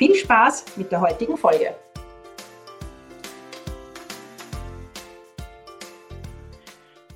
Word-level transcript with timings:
Viel 0.00 0.14
Spaß 0.14 0.78
mit 0.78 0.90
der 0.90 1.02
heutigen 1.02 1.36
Folge. 1.36 1.74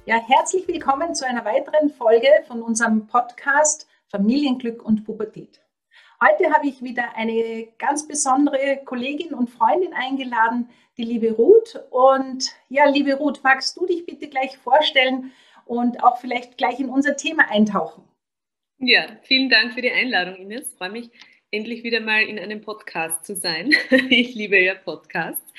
Ja, 0.05 0.21
herzlich 0.29 0.69
willkommen 0.69 1.15
zu 1.15 1.27
einer 1.27 1.47
weiteren 1.47 1.89
Folge 1.89 2.29
von 2.47 2.61
unserem 2.61 3.07
Podcast 3.07 3.89
Familienglück 4.11 4.85
und 4.85 5.07
Pubertät. 5.07 5.63
Heute 6.23 6.53
habe 6.53 6.69
ich 6.69 6.83
wieder 6.83 7.17
eine 7.17 7.69
ganz 7.79 8.07
besondere 8.07 8.83
Kollegin 8.85 9.33
und 9.33 9.49
Freundin 9.49 9.95
eingeladen, 9.95 10.69
die 10.99 11.05
liebe 11.05 11.33
Ruth. 11.33 11.83
Und 11.89 12.55
ja, 12.69 12.85
liebe 12.85 13.15
Ruth, 13.15 13.43
magst 13.43 13.79
du 13.79 13.87
dich 13.87 14.05
bitte 14.05 14.29
gleich 14.29 14.59
vorstellen 14.59 15.33
und 15.65 16.05
auch 16.05 16.19
vielleicht 16.19 16.59
gleich 16.59 16.79
in 16.81 16.91
unser 16.91 17.17
Thema 17.17 17.51
eintauchen? 17.51 18.05
Ja, 18.77 19.07
vielen 19.23 19.49
Dank 19.49 19.73
für 19.73 19.81
die 19.81 19.91
Einladung, 19.91 20.37
Ines. 20.37 20.75
Freue 20.75 20.91
mich 20.91 21.11
endlich 21.55 21.85
wieder 21.85 22.01
mal 22.01 22.23
in 22.23 22.39
einem 22.39 22.61
Podcast 22.61 23.25
zu 23.25 23.37
sein. 23.37 23.71
ich 24.11 24.35
liebe 24.35 24.59
ja 24.61 24.75
Podcasts. 24.75 25.53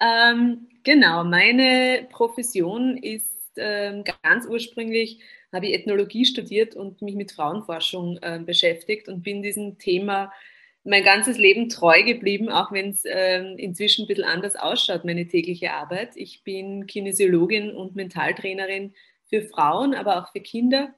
Ähm, 0.00 0.66
genau, 0.82 1.22
meine 1.22 2.08
Profession 2.10 2.96
ist 2.96 3.30
ähm, 3.56 4.02
ganz 4.22 4.46
ursprünglich, 4.46 5.20
habe 5.52 5.66
ich 5.66 5.74
Ethnologie 5.74 6.24
studiert 6.24 6.74
und 6.74 7.02
mich 7.02 7.14
mit 7.14 7.30
Frauenforschung 7.30 8.18
äh, 8.20 8.40
beschäftigt 8.44 9.08
und 9.08 9.22
bin 9.22 9.42
diesem 9.42 9.78
Thema 9.78 10.32
mein 10.82 11.04
ganzes 11.04 11.38
Leben 11.38 11.68
treu 11.68 12.02
geblieben, 12.02 12.48
auch 12.48 12.72
wenn 12.72 12.90
es 12.90 13.02
ähm, 13.04 13.58
inzwischen 13.58 14.04
ein 14.04 14.08
bisschen 14.08 14.24
anders 14.24 14.56
ausschaut, 14.56 15.04
meine 15.04 15.28
tägliche 15.28 15.72
Arbeit. 15.72 16.16
Ich 16.16 16.42
bin 16.42 16.86
Kinesiologin 16.86 17.70
und 17.70 17.94
Mentaltrainerin 17.94 18.92
für 19.24 19.42
Frauen, 19.42 19.94
aber 19.94 20.18
auch 20.18 20.32
für 20.32 20.40
Kinder. 20.40 20.94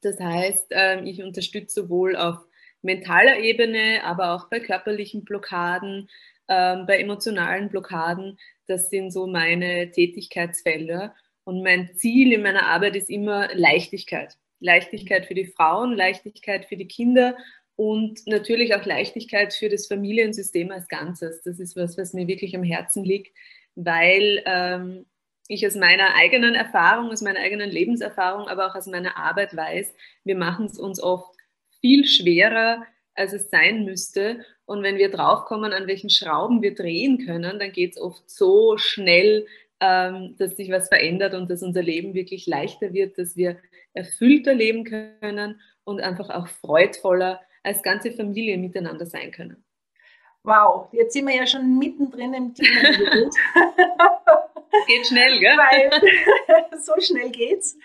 Das 0.00 0.18
heißt, 0.18 0.68
ähm, 0.70 1.06
ich 1.06 1.22
unterstütze 1.22 1.82
sowohl 1.82 2.16
auf 2.16 2.38
mentaler 2.82 3.38
Ebene, 3.38 4.02
aber 4.04 4.34
auch 4.34 4.48
bei 4.48 4.60
körperlichen 4.60 5.24
Blockaden, 5.24 6.08
ähm, 6.48 6.86
bei 6.86 6.98
emotionalen 6.98 7.68
Blockaden. 7.68 8.38
Das 8.66 8.90
sind 8.90 9.10
so 9.12 9.26
meine 9.26 9.90
Tätigkeitsfelder. 9.90 11.14
Und 11.44 11.62
mein 11.62 11.94
Ziel 11.96 12.32
in 12.32 12.42
meiner 12.42 12.66
Arbeit 12.66 12.96
ist 12.96 13.10
immer 13.10 13.48
Leichtigkeit. 13.54 14.36
Leichtigkeit 14.60 15.26
für 15.26 15.34
die 15.34 15.46
Frauen, 15.46 15.92
Leichtigkeit 15.94 16.66
für 16.66 16.76
die 16.76 16.86
Kinder 16.86 17.36
und 17.76 18.26
natürlich 18.26 18.74
auch 18.74 18.84
Leichtigkeit 18.84 19.52
für 19.52 19.68
das 19.68 19.86
Familiensystem 19.86 20.70
als 20.70 20.88
Ganzes. 20.88 21.42
Das 21.42 21.58
ist 21.58 21.76
was, 21.76 21.98
was 21.98 22.12
mir 22.12 22.28
wirklich 22.28 22.54
am 22.54 22.62
Herzen 22.62 23.04
liegt, 23.04 23.36
weil 23.74 24.42
ähm, 24.46 25.06
ich 25.48 25.66
aus 25.66 25.74
meiner 25.74 26.14
eigenen 26.14 26.54
Erfahrung, 26.54 27.10
aus 27.10 27.22
meiner 27.22 27.40
eigenen 27.40 27.70
Lebenserfahrung, 27.70 28.48
aber 28.48 28.68
auch 28.68 28.74
aus 28.74 28.86
meiner 28.86 29.16
Arbeit 29.16 29.56
weiß, 29.56 29.94
wir 30.24 30.36
machen 30.36 30.66
es 30.66 30.78
uns 30.78 31.02
oft 31.02 31.31
viel 31.82 32.06
schwerer, 32.06 32.86
als 33.14 33.34
es 33.34 33.50
sein 33.50 33.84
müsste. 33.84 34.46
Und 34.64 34.82
wenn 34.82 34.96
wir 34.96 35.10
draufkommen, 35.10 35.74
an 35.74 35.86
welchen 35.86 36.08
Schrauben 36.08 36.62
wir 36.62 36.74
drehen 36.74 37.18
können, 37.26 37.58
dann 37.58 37.72
geht 37.72 37.92
es 37.92 38.00
oft 38.00 38.30
so 38.30 38.78
schnell, 38.78 39.46
ähm, 39.80 40.36
dass 40.38 40.56
sich 40.56 40.70
was 40.70 40.88
verändert 40.88 41.34
und 41.34 41.50
dass 41.50 41.62
unser 41.62 41.82
Leben 41.82 42.14
wirklich 42.14 42.46
leichter 42.46 42.94
wird, 42.94 43.18
dass 43.18 43.36
wir 43.36 43.58
erfüllter 43.92 44.54
leben 44.54 44.84
können 44.84 45.60
und 45.84 46.00
einfach 46.00 46.30
auch 46.30 46.46
freudvoller 46.46 47.40
als 47.62 47.82
ganze 47.82 48.12
Familie 48.12 48.56
miteinander 48.56 49.04
sein 49.04 49.30
können. 49.32 49.62
Wow, 50.44 50.88
jetzt 50.92 51.12
sind 51.12 51.26
wir 51.26 51.36
ja 51.36 51.46
schon 51.46 51.78
mittendrin 51.78 52.34
im 52.34 52.54
Thema. 52.54 52.80
Geht 54.86 55.06
schnell, 55.06 55.38
gell? 55.38 55.56
Weil 55.56 55.90
so 56.80 56.94
schnell 57.00 57.30
geht's 57.30 57.76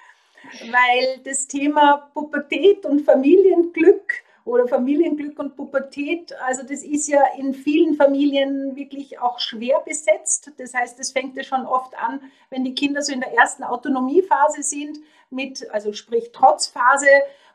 weil 0.72 1.19
das 1.24 1.47
Thema 1.47 2.09
Pubertät 2.13 2.85
und 2.85 3.02
Familienglück 3.02 4.24
oder 4.46 4.68
Familienglück 4.68 5.38
und 5.40 5.56
Pubertät, 5.56 6.34
also 6.41 6.63
das 6.63 6.84
ist 6.84 7.08
ja 7.08 7.22
in 7.38 7.53
vielen 7.53 7.96
Familien 7.96 8.75
wirklich 8.75 9.19
auch 9.19 9.40
schwer 9.40 9.81
besetzt. 9.85 10.52
Das 10.58 10.74
heißt, 10.74 11.00
es 11.00 11.12
fängt 11.12 11.35
ja 11.35 11.44
schon 11.44 11.66
oft 11.66 11.97
an, 11.97 12.22
wenn 12.50 12.63
die 12.63 12.74
Kinder 12.74 13.02
so 13.02 13.12
in 13.12 13.19
der 13.19 13.34
ersten 13.34 13.63
Autonomiephase 13.63 14.63
sind, 14.63 15.00
mit, 15.30 15.69
also 15.72 15.91
sprich 15.91 16.31
Trotzphase, 16.31 17.08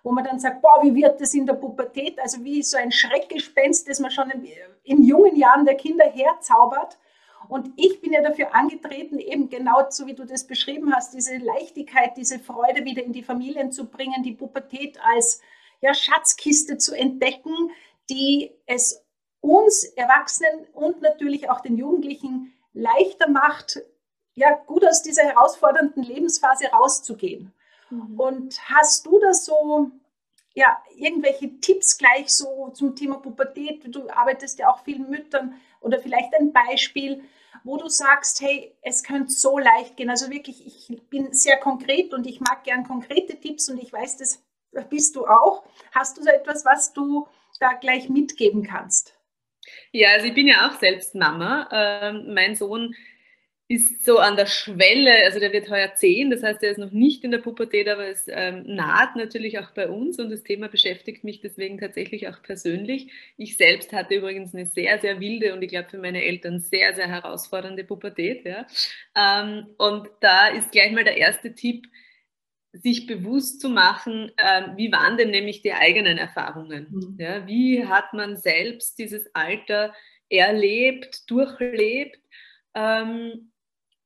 wo 0.02 0.12
man 0.12 0.24
dann 0.24 0.38
sagt, 0.38 0.60
boah, 0.60 0.80
wie 0.82 0.94
wird 0.94 1.20
das 1.20 1.32
in 1.32 1.46
der 1.46 1.54
Pubertät? 1.54 2.18
Also 2.20 2.44
wie 2.44 2.62
so 2.62 2.76
ein 2.76 2.92
Schreckgespenst, 2.92 3.88
das 3.88 4.00
man 4.00 4.10
schon 4.10 4.30
in, 4.30 4.48
in 4.84 5.02
jungen 5.02 5.36
Jahren 5.36 5.64
der 5.64 5.76
Kinder 5.76 6.04
herzaubert. 6.04 6.98
Und 7.48 7.72
ich 7.76 8.00
bin 8.00 8.12
ja 8.12 8.22
dafür 8.22 8.54
angetreten, 8.54 9.18
eben 9.18 9.48
genau 9.48 9.84
so 9.90 10.06
wie 10.06 10.14
du 10.14 10.24
das 10.24 10.46
beschrieben 10.46 10.94
hast, 10.94 11.14
diese 11.14 11.36
Leichtigkeit, 11.36 12.16
diese 12.16 12.38
Freude 12.38 12.84
wieder 12.84 13.02
in 13.02 13.12
die 13.12 13.22
Familien 13.22 13.72
zu 13.72 13.86
bringen, 13.86 14.22
die 14.22 14.32
Pubertät 14.32 14.98
als 15.02 15.40
ja, 15.80 15.94
Schatzkiste 15.94 16.78
zu 16.78 16.94
entdecken, 16.94 17.70
die 18.08 18.52
es 18.66 19.04
uns 19.40 19.84
Erwachsenen 19.84 20.66
und 20.72 21.02
natürlich 21.02 21.50
auch 21.50 21.60
den 21.60 21.76
Jugendlichen 21.76 22.52
leichter 22.72 23.28
macht, 23.28 23.82
ja, 24.34 24.54
gut 24.54 24.86
aus 24.86 25.02
dieser 25.02 25.24
herausfordernden 25.24 26.02
Lebensphase 26.02 26.66
rauszugehen. 26.68 27.52
Mhm. 27.90 28.18
Und 28.18 28.60
hast 28.70 29.04
du 29.04 29.18
das 29.18 29.44
so, 29.44 29.90
ja, 30.54 30.82
irgendwelche 30.96 31.60
Tipps 31.60 31.98
gleich 31.98 32.32
so 32.34 32.70
zum 32.70 32.96
Thema 32.96 33.16
Pubertät? 33.16 33.94
Du 33.94 34.08
arbeitest 34.08 34.58
ja 34.58 34.70
auch 34.70 34.82
viel 34.84 34.98
mit 35.00 35.10
Müttern 35.10 35.60
oder 35.82 35.98
vielleicht 35.98 36.34
ein 36.34 36.52
Beispiel, 36.52 37.22
wo 37.64 37.76
du 37.76 37.88
sagst, 37.88 38.40
hey, 38.40 38.74
es 38.82 39.02
könnte 39.02 39.30
so 39.30 39.58
leicht 39.58 39.96
gehen. 39.96 40.10
Also 40.10 40.30
wirklich, 40.30 40.66
ich 40.66 41.02
bin 41.08 41.32
sehr 41.32 41.58
konkret 41.58 42.12
und 42.12 42.26
ich 42.26 42.40
mag 42.40 42.64
gern 42.64 42.84
konkrete 42.84 43.38
Tipps 43.38 43.68
und 43.68 43.78
ich 43.78 43.92
weiß, 43.92 44.16
das 44.16 44.42
bist 44.88 45.16
du 45.16 45.26
auch. 45.26 45.64
Hast 45.92 46.16
du 46.16 46.22
so 46.22 46.30
etwas, 46.30 46.64
was 46.64 46.92
du 46.92 47.28
da 47.60 47.74
gleich 47.74 48.08
mitgeben 48.08 48.62
kannst? 48.62 49.14
Ja, 49.92 50.10
also 50.10 50.26
ich 50.26 50.34
bin 50.34 50.48
ja 50.48 50.68
auch 50.68 50.78
selbst 50.80 51.14
Mama. 51.14 51.68
Ähm, 51.70 52.34
mein 52.34 52.56
Sohn 52.56 52.94
ist 53.68 54.04
so 54.04 54.18
an 54.18 54.36
der 54.36 54.46
Schwelle, 54.46 55.24
also 55.24 55.40
der 55.40 55.52
wird 55.52 55.70
heuer 55.70 55.94
zehn, 55.94 56.30
das 56.30 56.42
heißt, 56.42 56.62
er 56.62 56.72
ist 56.72 56.78
noch 56.78 56.90
nicht 56.90 57.24
in 57.24 57.30
der 57.30 57.38
Pubertät, 57.38 57.88
aber 57.88 58.06
es 58.06 58.26
ähm, 58.28 58.64
naht 58.66 59.16
natürlich 59.16 59.58
auch 59.58 59.70
bei 59.70 59.88
uns 59.88 60.18
und 60.18 60.30
das 60.30 60.42
Thema 60.42 60.68
beschäftigt 60.68 61.24
mich 61.24 61.40
deswegen 61.40 61.78
tatsächlich 61.78 62.28
auch 62.28 62.42
persönlich. 62.42 63.10
Ich 63.36 63.56
selbst 63.56 63.92
hatte 63.92 64.16
übrigens 64.16 64.54
eine 64.54 64.66
sehr, 64.66 64.98
sehr 64.98 65.20
wilde 65.20 65.54
und 65.54 65.62
ich 65.62 65.70
glaube 65.70 65.88
für 65.88 65.98
meine 65.98 66.22
Eltern 66.22 66.60
sehr, 66.60 66.94
sehr 66.94 67.08
herausfordernde 67.08 67.84
Pubertät. 67.84 68.44
Ja. 68.44 68.66
Ähm, 69.16 69.68
und 69.78 70.08
da 70.20 70.48
ist 70.48 70.72
gleich 70.72 70.92
mal 70.92 71.04
der 71.04 71.16
erste 71.16 71.54
Tipp, 71.54 71.86
sich 72.72 73.06
bewusst 73.06 73.60
zu 73.60 73.68
machen, 73.68 74.32
ähm, 74.38 74.76
wie 74.76 74.90
waren 74.92 75.18
denn 75.18 75.30
nämlich 75.30 75.60
die 75.62 75.72
eigenen 75.72 76.18
Erfahrungen? 76.18 76.88
Mhm. 76.90 77.16
Ja, 77.18 77.46
wie 77.46 77.86
hat 77.86 78.14
man 78.14 78.36
selbst 78.36 78.98
dieses 78.98 79.34
Alter 79.34 79.94
erlebt, 80.30 81.30
durchlebt? 81.30 82.18
Ähm, 82.74 83.51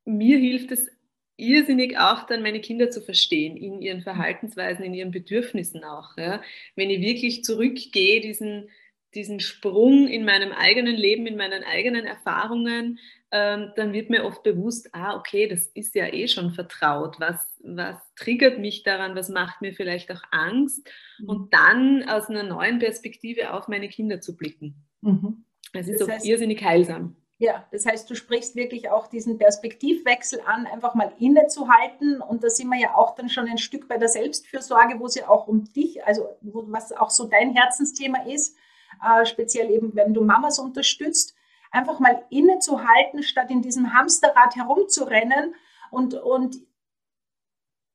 mir 0.07 0.39
hilft 0.39 0.73
es 0.73 0.89
irrsinnig 1.37 1.99
auch 1.99 2.27
dann 2.27 2.43
meine 2.43 2.61
Kinder 2.61 2.91
zu 2.91 3.03
verstehen, 3.03 3.57
in 3.57 3.83
ihren 3.83 4.01
Verhaltensweisen, 4.01 4.85
in 4.85 4.95
ihren 4.95 5.11
Bedürfnissen 5.11 5.85
auch. 5.85 6.17
Ja. 6.17 6.43
Wenn 6.77 6.89
ich 6.89 7.03
wirklich 7.03 7.45
zurückgehe, 7.45 8.21
diesen, 8.21 8.71
diesen 9.15 9.41
Sprung 9.41 10.09
in 10.09 10.25
meinem 10.25 10.53
eigenen 10.53 10.97
Leben, 10.97 11.27
in 11.27 11.37
meinen 11.37 11.63
eigenen 11.63 12.07
Erfahrungen, 12.07 12.99
ähm, 13.33 13.73
dann 13.77 13.93
wird 13.93 14.09
mir 14.09 14.25
oft 14.25 14.43
bewusst, 14.45 14.89
ah, 14.93 15.17
okay, 15.17 15.47
das 15.47 15.67
ist 15.67 15.95
ja 15.95 16.07
eh 16.07 16.29
schon 16.29 16.53
vertraut. 16.53 17.17
Was, 17.19 17.55
was 17.63 17.97
triggert 18.15 18.59
mich 18.59 18.83
daran? 18.83 19.15
Was 19.15 19.29
macht 19.29 19.61
mir 19.61 19.75
vielleicht 19.75 20.11
auch 20.13 20.23
Angst? 20.31 20.89
Mhm. 21.19 21.29
Und 21.29 21.53
dann 21.53 22.09
aus 22.09 22.29
einer 22.29 22.45
neuen 22.45 22.79
Perspektive 22.79 23.53
auf 23.53 23.69
meine 23.69 23.89
Kinder 23.89 24.21
zu 24.21 24.37
blicken. 24.37 24.87
Mhm. 25.03 25.45
Es 25.73 25.89
ist 25.89 26.01
das 26.01 26.09
heißt, 26.09 26.25
auch 26.25 26.29
irrsinnig 26.29 26.63
heilsam. 26.63 27.17
Ja, 27.39 27.67
das 27.71 27.85
heißt, 27.85 28.09
du 28.09 28.15
sprichst 28.15 28.57
wirklich 28.57 28.89
auch 28.89 29.09
diesen 29.09 29.37
Perspektivwechsel 29.37 30.41
an, 30.47 30.67
einfach 30.67 30.95
mal 30.95 31.13
innezuhalten. 31.19 32.23
Und 32.23 32.43
da 32.43 32.49
sind 32.49 32.69
wir 32.69 32.79
ja 32.79 32.95
auch 32.95 33.15
dann 33.15 33.29
schon 33.29 33.47
ein 33.47 33.59
Stück 33.59 33.89
bei 33.89 33.99
der 33.99 34.09
Selbstfürsorge, 34.09 34.99
wo 34.99 35.07
es 35.07 35.17
ja 35.17 35.29
auch 35.29 35.47
um 35.47 35.71
dich, 35.73 36.03
also 36.07 36.37
wo, 36.41 36.65
was 36.69 36.93
auch 36.93 37.11
so 37.11 37.29
dein 37.29 37.55
Herzensthema 37.55 38.23
ist, 38.23 38.57
äh, 39.05 39.27
speziell 39.27 39.71
eben, 39.71 39.95
wenn 39.95 40.15
du 40.15 40.23
Mamas 40.23 40.59
unterstützt, 40.59 41.35
einfach 41.71 42.01
mal 42.01 42.25
innezuhalten, 42.31 43.23
statt 43.23 43.51
in 43.51 43.61
diesem 43.61 43.93
Hamsterrad 43.93 44.57
herumzurennen 44.57 45.55
und, 45.91 46.15
und 46.15 46.57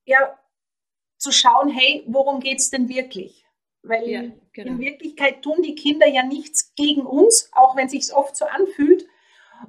ja, 0.06 0.38
zu 1.18 1.32
schauen, 1.32 1.70
hey, 1.70 2.04
worum 2.08 2.42
geht 2.42 2.60
es 2.60 2.70
denn 2.70 2.90
wirklich? 2.90 3.44
Weil 3.82 4.08
ja, 4.08 4.22
genau. 4.54 4.74
in 4.74 4.80
Wirklichkeit 4.80 5.42
tun 5.42 5.64
die 5.64 5.74
Kinder 5.74 6.08
ja 6.08 6.24
nichts 6.24 6.76
gegen 6.76 7.08
uns, 7.08 7.50
auch 7.54 7.76
wenn 7.76 7.88
es 7.88 7.92
sich 7.92 8.14
oft 8.14 8.36
so 8.36 8.46
anfühlt, 8.46 9.08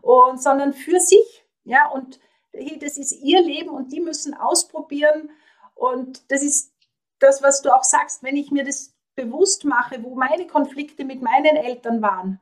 und, 0.00 0.42
sondern 0.42 0.72
für 0.72 1.00
sich. 1.00 1.44
Ja, 1.64 1.88
und 1.88 2.20
hey, 2.52 2.78
das 2.78 2.98
ist 2.98 3.12
ihr 3.12 3.42
Leben 3.42 3.70
und 3.70 3.92
die 3.92 4.00
müssen 4.00 4.34
ausprobieren. 4.34 5.30
Und 5.74 6.30
das 6.30 6.42
ist 6.42 6.72
das, 7.18 7.42
was 7.42 7.62
du 7.62 7.74
auch 7.74 7.84
sagst, 7.84 8.22
wenn 8.22 8.36
ich 8.36 8.50
mir 8.50 8.64
das 8.64 8.94
bewusst 9.14 9.64
mache, 9.64 10.02
wo 10.02 10.14
meine 10.14 10.46
Konflikte 10.46 11.04
mit 11.04 11.22
meinen 11.22 11.56
Eltern 11.56 12.02
waren. 12.02 12.40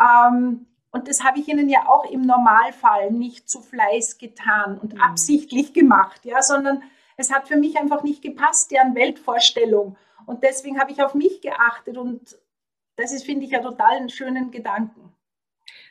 Ähm, 0.00 0.66
und 0.92 1.08
das 1.08 1.22
habe 1.22 1.38
ich 1.38 1.48
ihnen 1.48 1.68
ja 1.68 1.86
auch 1.88 2.04
im 2.10 2.22
Normalfall 2.22 3.12
nicht 3.12 3.48
zu 3.48 3.60
Fleiß 3.60 4.18
getan 4.18 4.78
und 4.78 4.94
mhm. 4.94 5.00
absichtlich 5.00 5.72
gemacht, 5.72 6.24
ja, 6.24 6.42
sondern 6.42 6.82
es 7.16 7.32
hat 7.32 7.48
für 7.48 7.56
mich 7.56 7.78
einfach 7.78 8.02
nicht 8.02 8.22
gepasst, 8.22 8.70
deren 8.70 8.94
Weltvorstellung. 8.94 9.96
Und 10.26 10.42
deswegen 10.42 10.80
habe 10.80 10.90
ich 10.90 11.02
auf 11.02 11.14
mich 11.14 11.40
geachtet 11.40 11.96
und 11.96 12.38
das 12.96 13.12
ist, 13.12 13.24
finde 13.24 13.44
ich, 13.44 13.52
ja 13.52 13.60
total 13.60 13.96
einen 13.96 14.08
schönen 14.08 14.50
Gedanken. 14.50 15.09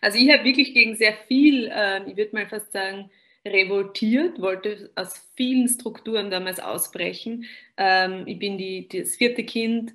Also 0.01 0.17
ich 0.17 0.31
habe 0.31 0.43
wirklich 0.43 0.73
gegen 0.73 0.95
sehr 0.95 1.13
viel, 1.27 1.67
äh, 1.67 2.09
ich 2.09 2.17
würde 2.17 2.35
mal 2.35 2.47
fast 2.47 2.71
sagen, 2.71 3.09
revoltiert, 3.45 4.41
wollte 4.41 4.91
aus 4.95 5.29
vielen 5.35 5.67
Strukturen 5.67 6.29
damals 6.29 6.59
ausbrechen. 6.59 7.45
Ähm, 7.77 8.23
ich 8.25 8.39
bin 8.39 8.57
die, 8.57 8.87
das 8.87 9.15
vierte 9.15 9.43
Kind, 9.43 9.93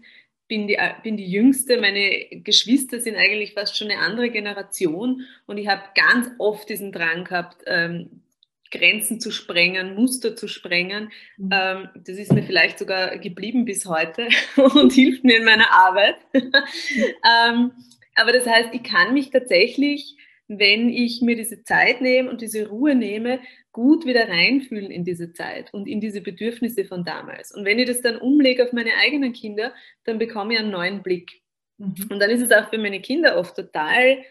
bin 0.48 0.66
die, 0.66 0.78
bin 1.02 1.16
die 1.16 1.30
Jüngste. 1.30 1.80
Meine 1.80 2.26
Geschwister 2.42 3.00
sind 3.00 3.16
eigentlich 3.16 3.52
fast 3.54 3.76
schon 3.76 3.90
eine 3.90 4.00
andere 4.00 4.30
Generation 4.30 5.22
und 5.46 5.58
ich 5.58 5.68
habe 5.68 5.82
ganz 5.94 6.30
oft 6.38 6.68
diesen 6.68 6.92
Drang 6.92 7.24
gehabt, 7.24 7.62
ähm, 7.66 8.22
Grenzen 8.70 9.20
zu 9.20 9.30
sprengen, 9.30 9.94
Muster 9.94 10.34
zu 10.34 10.48
sprengen. 10.48 11.12
Mhm. 11.36 11.50
Ähm, 11.52 11.88
das 11.94 12.18
ist 12.18 12.32
mir 12.32 12.42
vielleicht 12.42 12.78
sogar 12.78 13.18
geblieben 13.18 13.64
bis 13.64 13.86
heute 13.86 14.28
und 14.56 14.92
hilft 14.92 15.24
mir 15.24 15.36
in 15.36 15.44
meiner 15.44 15.70
Arbeit. 15.70 16.16
ähm, 16.34 17.72
aber 18.14 18.32
das 18.32 18.46
heißt, 18.46 18.70
ich 18.72 18.82
kann 18.82 19.14
mich 19.14 19.30
tatsächlich, 19.30 20.16
wenn 20.48 20.88
ich 20.88 21.22
mir 21.22 21.36
diese 21.36 21.62
Zeit 21.64 22.00
nehme 22.00 22.30
und 22.30 22.40
diese 22.40 22.68
Ruhe 22.68 22.94
nehme, 22.94 23.40
gut 23.72 24.06
wieder 24.06 24.28
reinfühlen 24.28 24.90
in 24.90 25.04
diese 25.04 25.32
Zeit 25.32 25.72
und 25.72 25.88
in 25.88 26.00
diese 26.00 26.20
Bedürfnisse 26.20 26.84
von 26.84 27.04
damals. 27.04 27.52
Und 27.52 27.64
wenn 27.64 27.78
ich 27.78 27.86
das 27.86 28.02
dann 28.02 28.18
umlege 28.18 28.64
auf 28.64 28.72
meine 28.72 28.92
eigenen 29.02 29.32
Kinder, 29.32 29.74
dann 30.04 30.18
bekomme 30.18 30.54
ich 30.54 30.60
einen 30.60 30.70
neuen 30.70 31.02
Blick. 31.02 31.42
Mhm. 31.78 31.94
Und 32.10 32.20
dann 32.20 32.30
ist 32.30 32.42
es 32.42 32.52
auch 32.52 32.68
für 32.70 32.78
meine 32.78 33.00
Kinder 33.00 33.36
oft 33.36 33.56
total, 33.56 34.22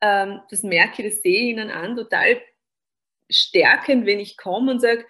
ähm, 0.00 0.40
das 0.50 0.62
merke 0.62 1.02
ich, 1.02 1.14
das 1.14 1.22
sehe 1.22 1.40
ich 1.40 1.48
ihnen 1.50 1.70
an, 1.70 1.96
total 1.96 2.40
stärkend, 3.30 4.06
wenn 4.06 4.18
ich 4.18 4.36
komme 4.36 4.72
und 4.72 4.80
sage, 4.80 5.04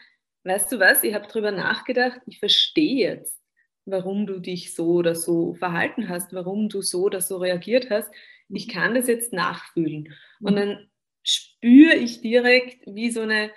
weißt 0.44 0.72
du 0.72 0.78
was, 0.78 1.02
ich 1.02 1.14
habe 1.14 1.26
darüber 1.26 1.52
nachgedacht, 1.52 2.20
ich 2.26 2.38
verstehe 2.38 3.08
jetzt, 3.08 3.39
warum 3.84 4.26
du 4.26 4.38
dich 4.38 4.74
so 4.74 4.86
oder 4.94 5.14
so 5.14 5.54
verhalten 5.54 6.08
hast, 6.08 6.32
warum 6.32 6.68
du 6.68 6.82
so 6.82 7.02
oder 7.02 7.20
so 7.20 7.38
reagiert 7.38 7.90
hast. 7.90 8.10
Ich 8.48 8.66
mhm. 8.68 8.70
kann 8.72 8.94
das 8.94 9.06
jetzt 9.06 9.32
nachfühlen. 9.32 10.14
Und 10.40 10.54
mhm. 10.54 10.56
dann 10.56 10.90
spüre 11.22 11.94
ich 11.94 12.20
direkt, 12.20 12.86
wie 12.86 13.10
so 13.10 13.20
eine, 13.20 13.50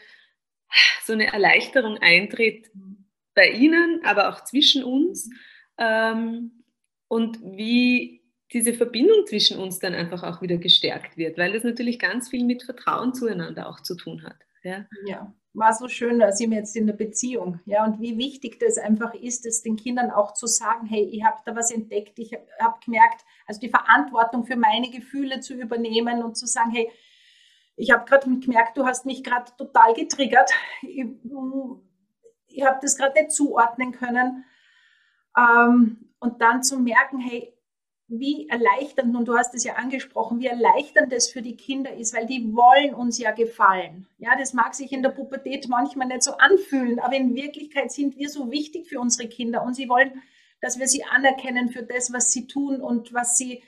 so 1.05 1.13
eine 1.13 1.27
Erleichterung 1.27 1.97
eintritt 1.97 2.69
bei 3.35 3.49
ihnen, 3.49 4.01
aber 4.03 4.29
auch 4.29 4.43
zwischen 4.43 4.83
uns. 4.83 5.29
Ähm, 5.77 6.63
und 7.07 7.39
wie 7.41 8.23
diese 8.53 8.73
Verbindung 8.73 9.25
zwischen 9.25 9.57
uns 9.57 9.79
dann 9.79 9.93
einfach 9.93 10.23
auch 10.23 10.41
wieder 10.41 10.57
gestärkt 10.57 11.17
wird, 11.17 11.37
weil 11.37 11.53
das 11.53 11.63
natürlich 11.63 11.99
ganz 11.99 12.29
viel 12.29 12.43
mit 12.43 12.63
Vertrauen 12.63 13.13
zueinander 13.13 13.67
auch 13.67 13.81
zu 13.81 13.95
tun 13.95 14.23
hat. 14.23 14.37
Ja, 14.63 14.85
ja 15.05 15.33
war 15.53 15.73
so 15.73 15.87
schön, 15.87 16.19
da 16.19 16.31
sind 16.31 16.51
wir 16.51 16.57
jetzt 16.57 16.75
in 16.75 16.87
der 16.87 16.93
Beziehung. 16.93 17.59
Ja, 17.65 17.85
und 17.85 18.01
wie 18.01 18.17
wichtig 18.17 18.59
das 18.59 18.77
einfach 18.77 19.13
ist, 19.13 19.45
es 19.45 19.61
den 19.61 19.75
Kindern 19.75 20.09
auch 20.09 20.33
zu 20.33 20.47
sagen, 20.47 20.87
hey, 20.87 21.03
ich 21.03 21.23
habe 21.23 21.37
da 21.45 21.55
was 21.55 21.71
entdeckt, 21.71 22.17
ich 22.17 22.33
habe 22.33 22.45
hab 22.59 22.81
gemerkt, 22.83 23.23
also 23.45 23.59
die 23.59 23.69
Verantwortung 23.69 24.45
für 24.45 24.55
meine 24.55 24.89
Gefühle 24.89 25.39
zu 25.41 25.53
übernehmen 25.53 26.23
und 26.23 26.35
zu 26.37 26.47
sagen, 26.47 26.71
hey, 26.71 26.91
ich 27.75 27.91
habe 27.91 28.05
gerade 28.05 28.29
gemerkt, 28.39 28.77
du 28.77 28.85
hast 28.85 29.05
mich 29.05 29.23
gerade 29.23 29.51
total 29.57 29.93
getriggert. 29.93 30.51
Ich, 30.81 31.05
ich 32.47 32.63
habe 32.63 32.79
das 32.81 32.97
gerade 32.97 33.19
nicht 33.19 33.31
zuordnen 33.31 33.91
können. 33.91 34.45
Ähm, 35.37 36.09
und 36.19 36.41
dann 36.41 36.61
zu 36.61 36.79
merken, 36.79 37.19
hey, 37.19 37.52
wie 38.07 38.47
erleichternd, 38.49 39.15
und 39.15 39.27
du 39.27 39.35
hast 39.35 39.55
es 39.55 39.63
ja 39.63 39.75
angesprochen, 39.75 40.39
wie 40.39 40.47
erleichternd 40.47 41.11
das 41.11 41.29
für 41.29 41.41
die 41.41 41.55
Kinder 41.55 41.93
ist, 41.93 42.15
weil 42.15 42.25
die 42.25 42.53
wollen 42.53 42.93
uns 42.93 43.17
ja 43.17 43.31
gefallen. 43.31 44.07
Ja, 44.17 44.37
das 44.37 44.53
mag 44.53 44.75
sich 44.75 44.91
in 44.91 45.01
der 45.01 45.09
Pubertät 45.09 45.67
manchmal 45.69 46.07
nicht 46.07 46.23
so 46.23 46.33
anfühlen, 46.33 46.99
aber 46.99 47.15
in 47.15 47.35
Wirklichkeit 47.35 47.91
sind 47.91 48.17
wir 48.17 48.29
so 48.29 48.51
wichtig 48.51 48.87
für 48.87 48.99
unsere 48.99 49.29
Kinder 49.29 49.63
und 49.63 49.73
sie 49.73 49.89
wollen, 49.89 50.21
dass 50.61 50.79
wir 50.79 50.87
sie 50.87 51.03
anerkennen 51.05 51.69
für 51.69 51.83
das, 51.83 52.11
was 52.13 52.31
sie 52.31 52.47
tun 52.47 52.81
und 52.81 53.13
was 53.13 53.37
sie, 53.37 53.63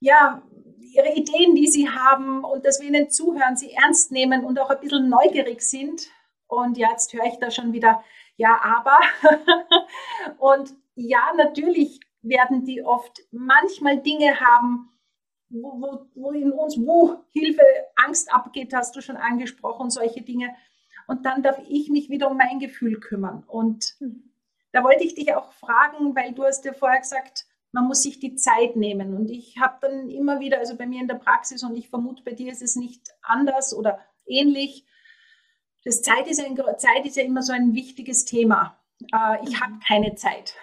ja, 0.00 0.42
ihre 0.80 1.14
Ideen, 1.14 1.54
die 1.54 1.68
sie 1.68 1.88
haben 1.88 2.44
und 2.44 2.64
dass 2.66 2.80
wir 2.80 2.88
ihnen 2.88 3.10
zuhören, 3.10 3.56
sie 3.56 3.72
ernst 3.72 4.12
nehmen 4.12 4.44
und 4.44 4.58
auch 4.58 4.70
ein 4.70 4.80
bisschen 4.80 5.08
neugierig 5.08 5.62
sind. 5.62 6.08
Und 6.48 6.76
ja, 6.76 6.90
jetzt 6.90 7.12
höre 7.14 7.24
ich 7.24 7.38
da 7.38 7.50
schon 7.50 7.72
wieder, 7.72 8.04
ja, 8.36 8.60
aber. 8.62 8.98
und 10.38 10.74
ja, 10.94 11.32
natürlich 11.36 12.00
werden 12.22 12.64
die 12.64 12.82
oft 12.82 13.20
manchmal 13.30 13.98
Dinge 14.00 14.40
haben, 14.40 14.88
wo, 15.48 15.80
wo, 15.80 16.06
wo 16.14 16.30
in 16.32 16.52
uns, 16.52 16.78
wo 16.78 17.24
Hilfe, 17.30 17.62
Angst 17.96 18.32
abgeht, 18.32 18.72
hast 18.72 18.96
du 18.96 19.00
schon 19.00 19.16
angesprochen, 19.16 19.90
solche 19.90 20.22
Dinge. 20.22 20.54
Und 21.06 21.26
dann 21.26 21.42
darf 21.42 21.60
ich 21.68 21.90
mich 21.90 22.08
wieder 22.08 22.30
um 22.30 22.36
mein 22.36 22.58
Gefühl 22.58 22.98
kümmern. 23.00 23.44
Und 23.46 23.96
da 24.72 24.82
wollte 24.82 25.04
ich 25.04 25.14
dich 25.14 25.34
auch 25.34 25.52
fragen, 25.52 26.16
weil 26.16 26.32
du 26.32 26.44
hast 26.44 26.64
ja 26.64 26.72
vorher 26.72 27.00
gesagt, 27.00 27.44
man 27.72 27.86
muss 27.86 28.02
sich 28.02 28.20
die 28.20 28.34
Zeit 28.36 28.76
nehmen. 28.76 29.14
Und 29.14 29.30
ich 29.30 29.58
habe 29.58 29.78
dann 29.80 30.08
immer 30.08 30.40
wieder, 30.40 30.58
also 30.58 30.76
bei 30.76 30.86
mir 30.86 31.00
in 31.00 31.08
der 31.08 31.16
Praxis, 31.16 31.62
und 31.64 31.76
ich 31.76 31.88
vermute, 31.88 32.22
bei 32.22 32.32
dir 32.32 32.52
ist 32.52 32.62
es 32.62 32.76
nicht 32.76 33.08
anders 33.22 33.74
oder 33.74 33.98
ähnlich, 34.26 34.86
das 35.84 36.02
Zeit 36.02 36.28
ist, 36.28 36.40
ein, 36.40 36.56
Zeit 36.78 37.04
ist 37.04 37.16
ja 37.16 37.24
immer 37.24 37.42
so 37.42 37.52
ein 37.52 37.74
wichtiges 37.74 38.24
Thema. 38.24 38.78
Äh, 39.12 39.38
ich 39.44 39.60
habe 39.60 39.74
keine 39.86 40.14
Zeit. 40.14 40.54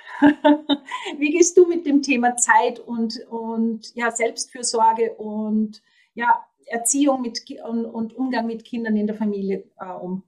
Wie 1.18 1.32
gehst 1.32 1.58
du 1.58 1.66
mit 1.68 1.86
dem 1.86 2.02
Thema 2.02 2.36
Zeit 2.36 2.80
und, 2.80 3.20
und 3.30 3.94
ja, 3.96 4.12
Selbstfürsorge 4.12 5.14
und 5.16 5.82
ja, 6.14 6.46
Erziehung 6.66 7.22
mit, 7.22 7.42
und, 7.64 7.86
und 7.86 8.14
Umgang 8.16 8.48
mit 8.48 8.66
Kindern 8.66 8.96
in 8.96 9.08
der 9.08 9.16
Familie 9.16 9.64
äh, 9.80 9.86
um? 9.86 10.24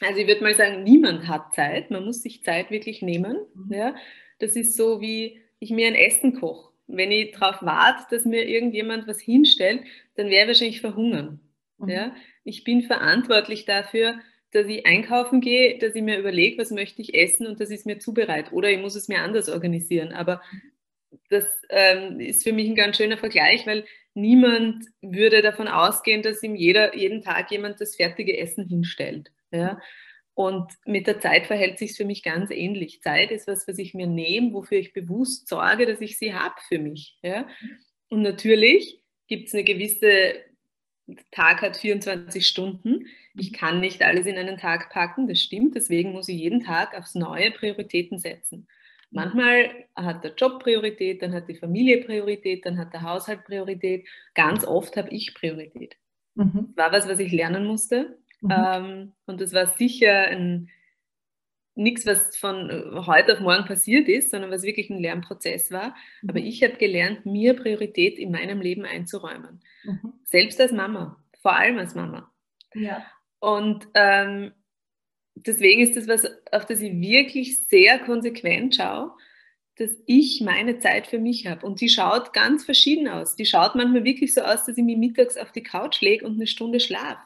Also 0.00 0.20
ich 0.20 0.26
würde 0.26 0.42
mal 0.42 0.54
sagen, 0.54 0.82
niemand 0.82 1.28
hat 1.28 1.54
Zeit. 1.54 1.90
Man 1.90 2.04
muss 2.04 2.22
sich 2.22 2.42
Zeit 2.42 2.70
wirklich 2.70 3.02
nehmen. 3.02 3.38
Mhm. 3.54 3.72
Ja? 3.72 3.94
Das 4.38 4.56
ist 4.56 4.76
so, 4.76 5.00
wie 5.00 5.40
ich 5.58 5.70
mir 5.70 5.86
ein 5.86 5.94
Essen 5.94 6.40
koche. 6.40 6.72
Wenn 6.86 7.10
ich 7.10 7.32
darauf 7.32 7.62
warte, 7.62 8.04
dass 8.10 8.24
mir 8.24 8.46
irgendjemand 8.46 9.06
was 9.06 9.20
hinstellt, 9.20 9.84
dann 10.16 10.28
werde 10.28 10.52
ich 10.52 10.58
wahrscheinlich 10.58 10.80
verhungern. 10.80 11.40
Mhm. 11.78 11.88
Ja? 11.88 12.16
Ich 12.44 12.64
bin 12.64 12.82
verantwortlich 12.82 13.64
dafür, 13.64 14.18
dass 14.54 14.66
ich 14.66 14.86
einkaufen 14.86 15.40
gehe, 15.40 15.78
dass 15.78 15.94
ich 15.94 16.02
mir 16.02 16.18
überlege, 16.18 16.58
was 16.58 16.70
möchte 16.70 17.02
ich 17.02 17.14
essen 17.14 17.46
und 17.46 17.60
dass 17.60 17.70
ich 17.70 17.80
es 17.80 17.84
mir 17.84 17.98
zubereite. 17.98 18.52
Oder 18.52 18.70
ich 18.70 18.78
muss 18.78 18.94
es 18.94 19.08
mir 19.08 19.20
anders 19.20 19.48
organisieren. 19.48 20.12
Aber 20.12 20.40
das 21.28 21.44
ähm, 21.70 22.20
ist 22.20 22.44
für 22.44 22.52
mich 22.52 22.68
ein 22.68 22.76
ganz 22.76 22.96
schöner 22.96 23.18
Vergleich, 23.18 23.66
weil 23.66 23.84
niemand 24.14 24.84
würde 25.02 25.42
davon 25.42 25.68
ausgehen, 25.68 26.22
dass 26.22 26.42
ihm 26.42 26.54
jeder, 26.54 26.96
jeden 26.96 27.22
Tag 27.22 27.50
jemand 27.50 27.80
das 27.80 27.96
fertige 27.96 28.38
Essen 28.38 28.68
hinstellt. 28.68 29.32
Ja? 29.50 29.80
Und 30.34 30.72
mit 30.84 31.06
der 31.06 31.20
Zeit 31.20 31.46
verhält 31.46 31.78
sich 31.78 31.96
für 31.96 32.04
mich 32.04 32.22
ganz 32.22 32.50
ähnlich. 32.50 33.02
Zeit 33.02 33.30
ist 33.30 33.48
was, 33.48 33.66
was 33.66 33.78
ich 33.78 33.94
mir 33.94 34.06
nehme, 34.06 34.52
wofür 34.52 34.78
ich 34.78 34.92
bewusst 34.92 35.48
sorge, 35.48 35.86
dass 35.86 36.00
ich 36.00 36.18
sie 36.18 36.34
habe 36.34 36.56
für 36.68 36.78
mich. 36.78 37.18
Ja? 37.22 37.48
Und 38.08 38.22
natürlich 38.22 39.00
gibt 39.26 39.48
es 39.48 39.54
eine 39.54 39.64
gewisse, 39.64 40.34
Tag 41.30 41.62
hat 41.62 41.76
24 41.76 42.46
Stunden. 42.46 43.06
Ich 43.36 43.52
kann 43.52 43.80
nicht 43.80 44.02
alles 44.02 44.26
in 44.26 44.38
einen 44.38 44.56
Tag 44.56 44.90
packen, 44.90 45.28
das 45.28 45.40
stimmt. 45.40 45.74
Deswegen 45.74 46.12
muss 46.12 46.28
ich 46.28 46.38
jeden 46.38 46.60
Tag 46.60 46.96
aufs 46.96 47.14
Neue 47.14 47.50
Prioritäten 47.50 48.18
setzen. 48.18 48.66
Manchmal 49.10 49.70
hat 49.94 50.24
der 50.24 50.34
Job 50.34 50.62
Priorität, 50.62 51.22
dann 51.22 51.32
hat 51.32 51.48
die 51.48 51.54
Familie 51.54 52.04
Priorität, 52.04 52.66
dann 52.66 52.78
hat 52.78 52.92
der 52.92 53.02
Haushalt 53.02 53.44
Priorität. 53.44 54.08
Ganz 54.34 54.66
oft 54.66 54.96
habe 54.96 55.10
ich 55.10 55.34
Priorität. 55.34 55.96
Mhm. 56.34 56.72
Das 56.74 56.86
war 56.86 56.92
was, 56.92 57.08
was 57.08 57.18
ich 57.20 57.30
lernen 57.30 57.64
musste. 57.64 58.18
Mhm. 58.40 58.50
Ähm, 58.50 59.12
und 59.26 59.40
das 59.40 59.52
war 59.52 59.66
sicher 59.66 60.26
ein, 60.28 60.68
nichts, 61.74 62.06
was 62.06 62.36
von 62.36 62.70
äh, 62.70 63.06
heute 63.06 63.34
auf 63.34 63.40
morgen 63.40 63.64
passiert 63.64 64.08
ist, 64.08 64.30
sondern 64.30 64.50
was 64.50 64.62
wirklich 64.62 64.90
ein 64.90 65.00
Lernprozess 65.00 65.70
war. 65.70 65.94
Mhm. 66.22 66.30
Aber 66.30 66.38
ich 66.38 66.62
habe 66.62 66.76
gelernt, 66.76 67.26
mir 67.26 67.54
Priorität 67.54 68.18
in 68.18 68.30
meinem 68.30 68.60
Leben 68.60 68.84
einzuräumen. 68.84 69.60
Mhm. 69.84 70.12
Selbst 70.24 70.60
als 70.60 70.72
Mama, 70.72 71.22
vor 71.40 71.56
allem 71.56 71.78
als 71.78 71.94
Mama. 71.94 72.30
Ja. 72.74 73.04
Und 73.40 73.88
ähm, 73.94 74.52
deswegen 75.34 75.82
ist 75.82 75.96
das 75.96 76.08
was, 76.08 76.26
auf 76.52 76.64
das 76.66 76.80
ich 76.80 76.98
wirklich 77.00 77.66
sehr 77.66 77.98
konsequent 77.98 78.76
schaue, 78.76 79.12
dass 79.76 79.90
ich 80.06 80.40
meine 80.40 80.78
Zeit 80.78 81.08
für 81.08 81.18
mich 81.18 81.46
habe. 81.46 81.66
Und 81.66 81.80
die 81.80 81.88
schaut 81.88 82.32
ganz 82.32 82.64
verschieden 82.64 83.08
aus. 83.08 83.34
Die 83.34 83.46
schaut 83.46 83.74
manchmal 83.74 84.04
wirklich 84.04 84.32
so 84.32 84.42
aus, 84.42 84.64
dass 84.64 84.78
ich 84.78 84.84
mich 84.84 84.96
mittags 84.96 85.36
auf 85.36 85.50
die 85.50 85.64
Couch 85.64 86.00
lege 86.00 86.24
und 86.24 86.34
eine 86.34 86.46
Stunde 86.46 86.78
schlafe. 86.78 87.20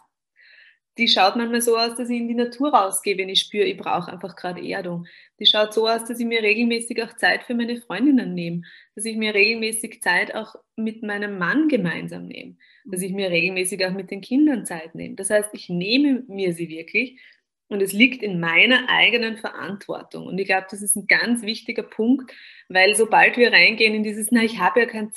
Die 0.98 1.08
schaut 1.08 1.36
manchmal 1.36 1.62
so 1.62 1.76
aus, 1.76 1.94
dass 1.94 2.10
ich 2.10 2.18
in 2.18 2.28
die 2.28 2.34
Natur 2.34 2.74
rausgehe, 2.74 3.16
wenn 3.16 3.28
ich 3.28 3.40
spüre, 3.40 3.64
ich 3.64 3.76
brauche 3.76 4.12
einfach 4.12 4.34
gerade 4.34 4.66
Erdung. 4.66 5.06
Die 5.38 5.46
schaut 5.46 5.72
so 5.72 5.88
aus, 5.88 6.04
dass 6.04 6.18
ich 6.18 6.26
mir 6.26 6.42
regelmäßig 6.42 7.02
auch 7.02 7.14
Zeit 7.16 7.44
für 7.44 7.54
meine 7.54 7.80
Freundinnen 7.80 8.34
nehme, 8.34 8.62
dass 8.96 9.04
ich 9.04 9.16
mir 9.16 9.32
regelmäßig 9.32 10.02
Zeit 10.02 10.34
auch 10.34 10.56
mit 10.76 11.02
meinem 11.02 11.38
Mann 11.38 11.68
gemeinsam 11.68 12.26
nehme, 12.26 12.56
dass 12.84 13.00
ich 13.00 13.12
mir 13.12 13.30
regelmäßig 13.30 13.86
auch 13.86 13.92
mit 13.92 14.10
den 14.10 14.20
Kindern 14.20 14.66
Zeit 14.66 14.94
nehme. 14.96 15.14
Das 15.14 15.30
heißt, 15.30 15.50
ich 15.52 15.68
nehme 15.68 16.24
mir 16.26 16.52
sie 16.52 16.68
wirklich 16.68 17.20
und 17.68 17.80
es 17.80 17.92
liegt 17.92 18.22
in 18.22 18.40
meiner 18.40 18.88
eigenen 18.88 19.36
Verantwortung. 19.36 20.26
Und 20.26 20.38
ich 20.38 20.46
glaube, 20.46 20.66
das 20.70 20.82
ist 20.82 20.96
ein 20.96 21.06
ganz 21.06 21.42
wichtiger 21.42 21.84
Punkt, 21.84 22.32
weil 22.68 22.96
sobald 22.96 23.36
wir 23.36 23.52
reingehen 23.52 23.94
in 23.94 24.02
dieses, 24.02 24.32
na, 24.32 24.42
ich 24.42 24.58
habe 24.58 24.80
ja 24.80 24.86
keine 24.86 25.12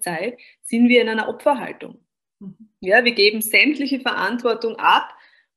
Zeit, 0.00 0.38
sind 0.62 0.88
wir 0.88 1.00
in 1.00 1.08
einer 1.08 1.28
Opferhaltung. 1.28 2.04
Mhm. 2.40 2.56
Ja, 2.80 3.04
wir 3.04 3.12
geben 3.12 3.40
sämtliche 3.40 4.00
Verantwortung 4.00 4.76
ab. 4.76 5.13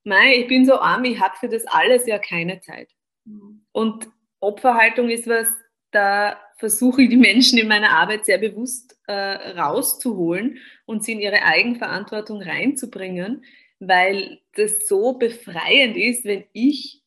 Mei, 0.07 0.37
ich 0.37 0.47
bin 0.47 0.65
so 0.65 0.79
arm, 0.79 1.03
ich 1.03 1.19
habe 1.19 1.35
für 1.35 1.49
das 1.49 1.65
alles 1.67 2.07
ja 2.07 2.17
keine 2.17 2.61
Zeit. 2.61 2.89
Mhm. 3.25 3.65
Und 3.73 4.07
Opferhaltung 4.39 5.09
ist 5.09 5.27
was, 5.27 5.49
da 5.91 6.39
versuche 6.57 7.01
ich 7.01 7.09
die 7.09 7.17
Menschen 7.17 7.59
in 7.59 7.67
meiner 7.67 7.91
Arbeit 7.91 8.25
sehr 8.25 8.37
bewusst 8.37 8.97
äh, 9.07 9.13
rauszuholen 9.13 10.59
und 10.85 11.03
sie 11.03 11.11
in 11.11 11.19
ihre 11.19 11.43
Eigenverantwortung 11.43 12.41
reinzubringen, 12.41 13.43
weil 13.79 14.39
das 14.55 14.87
so 14.87 15.13
befreiend 15.13 15.97
ist, 15.97 16.23
wenn 16.23 16.45
ich 16.53 17.03